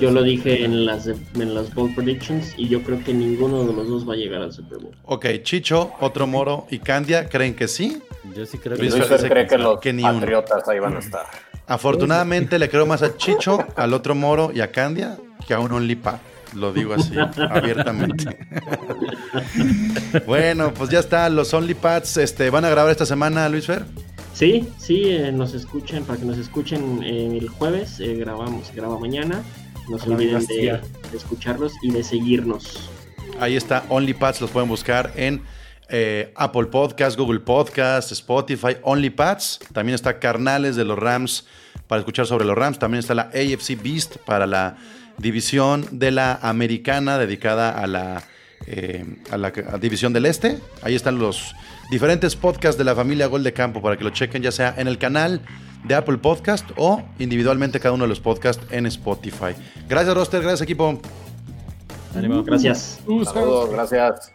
[0.00, 3.72] Yo, lo dije en las, en las Bowl Predictions y yo creo que ninguno de
[3.72, 4.94] los dos va a llegar al Super Bowl.
[5.04, 8.02] Ok, Chicho, otro Moro y Candia, ¿creen que sí?
[8.36, 11.26] Yo sí creo que Luis cree que los que Patriotas ahí van a estar.
[11.66, 15.72] Afortunadamente le creo más a Chicho, al otro Moro y a Candia que a un
[15.72, 16.18] OnlyPad.
[16.54, 17.14] Lo digo así,
[17.50, 18.38] abiertamente.
[20.26, 21.28] bueno, pues ya está.
[21.28, 23.84] Los OnlyPads este, van a grabar esta semana, Luis Fer.
[24.32, 28.98] Sí, sí, eh, nos escuchen, para que nos escuchen eh, el jueves, eh, grabamos, graba
[28.98, 29.42] mañana.
[29.88, 30.80] No se olviden de,
[31.14, 32.90] escucharlos y de seguirnos.
[33.40, 35.42] Ahí está, OnlyPads, los pueden buscar en
[35.88, 39.60] eh, Apple Podcast, Google Podcast, Spotify, OnlyPads.
[39.72, 41.46] También está Carnales de los Rams
[41.86, 42.78] para escuchar sobre los Rams.
[42.78, 44.76] También está la AFC Beast para la
[45.16, 48.22] división de la americana dedicada a la,
[48.66, 50.58] eh, a la división del este.
[50.82, 51.54] Ahí están los
[51.90, 54.88] diferentes podcasts de la familia Gol de Campo para que lo chequen ya sea en
[54.88, 55.40] el canal
[55.84, 59.54] de Apple Podcast o individualmente cada uno de los podcasts en Spotify.
[59.88, 60.40] Gracias, Roster.
[60.40, 61.00] Gracias, equipo.
[62.14, 63.00] Gracias.
[63.06, 64.32] Saludos, gracias.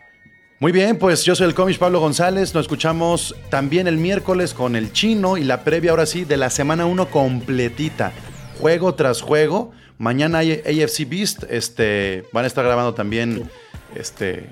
[0.59, 2.53] Muy bien, pues yo soy el cómic Pablo González.
[2.53, 6.49] Nos escuchamos también el miércoles con el chino y la previa ahora sí de la
[6.49, 8.13] semana 1 completita.
[8.61, 9.71] Juego tras juego.
[9.97, 11.43] Mañana hay AFC Beast.
[11.49, 13.49] Este, van a estar grabando también.
[13.93, 14.47] Este,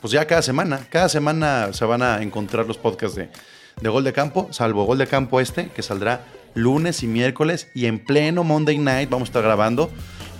[0.00, 0.86] pues ya cada semana.
[0.88, 3.28] Cada semana se van a encontrar los podcasts de,
[3.80, 7.86] de gol de campo, salvo gol de campo este, que saldrá lunes y miércoles y
[7.86, 9.90] en pleno Monday Night vamos a estar grabando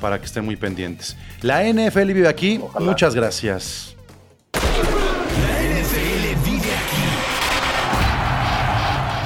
[0.01, 1.17] para que estén muy pendientes.
[1.41, 2.61] La NFL vive aquí.
[2.81, 3.97] Muchas gracias.
[4.53, 7.07] La NFL vive aquí.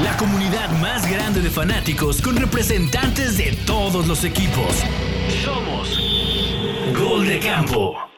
[0.05, 4.85] La comunidad más grande de fanáticos con representantes de todos los equipos.
[5.43, 5.99] Somos
[6.95, 8.16] Gol de Campo.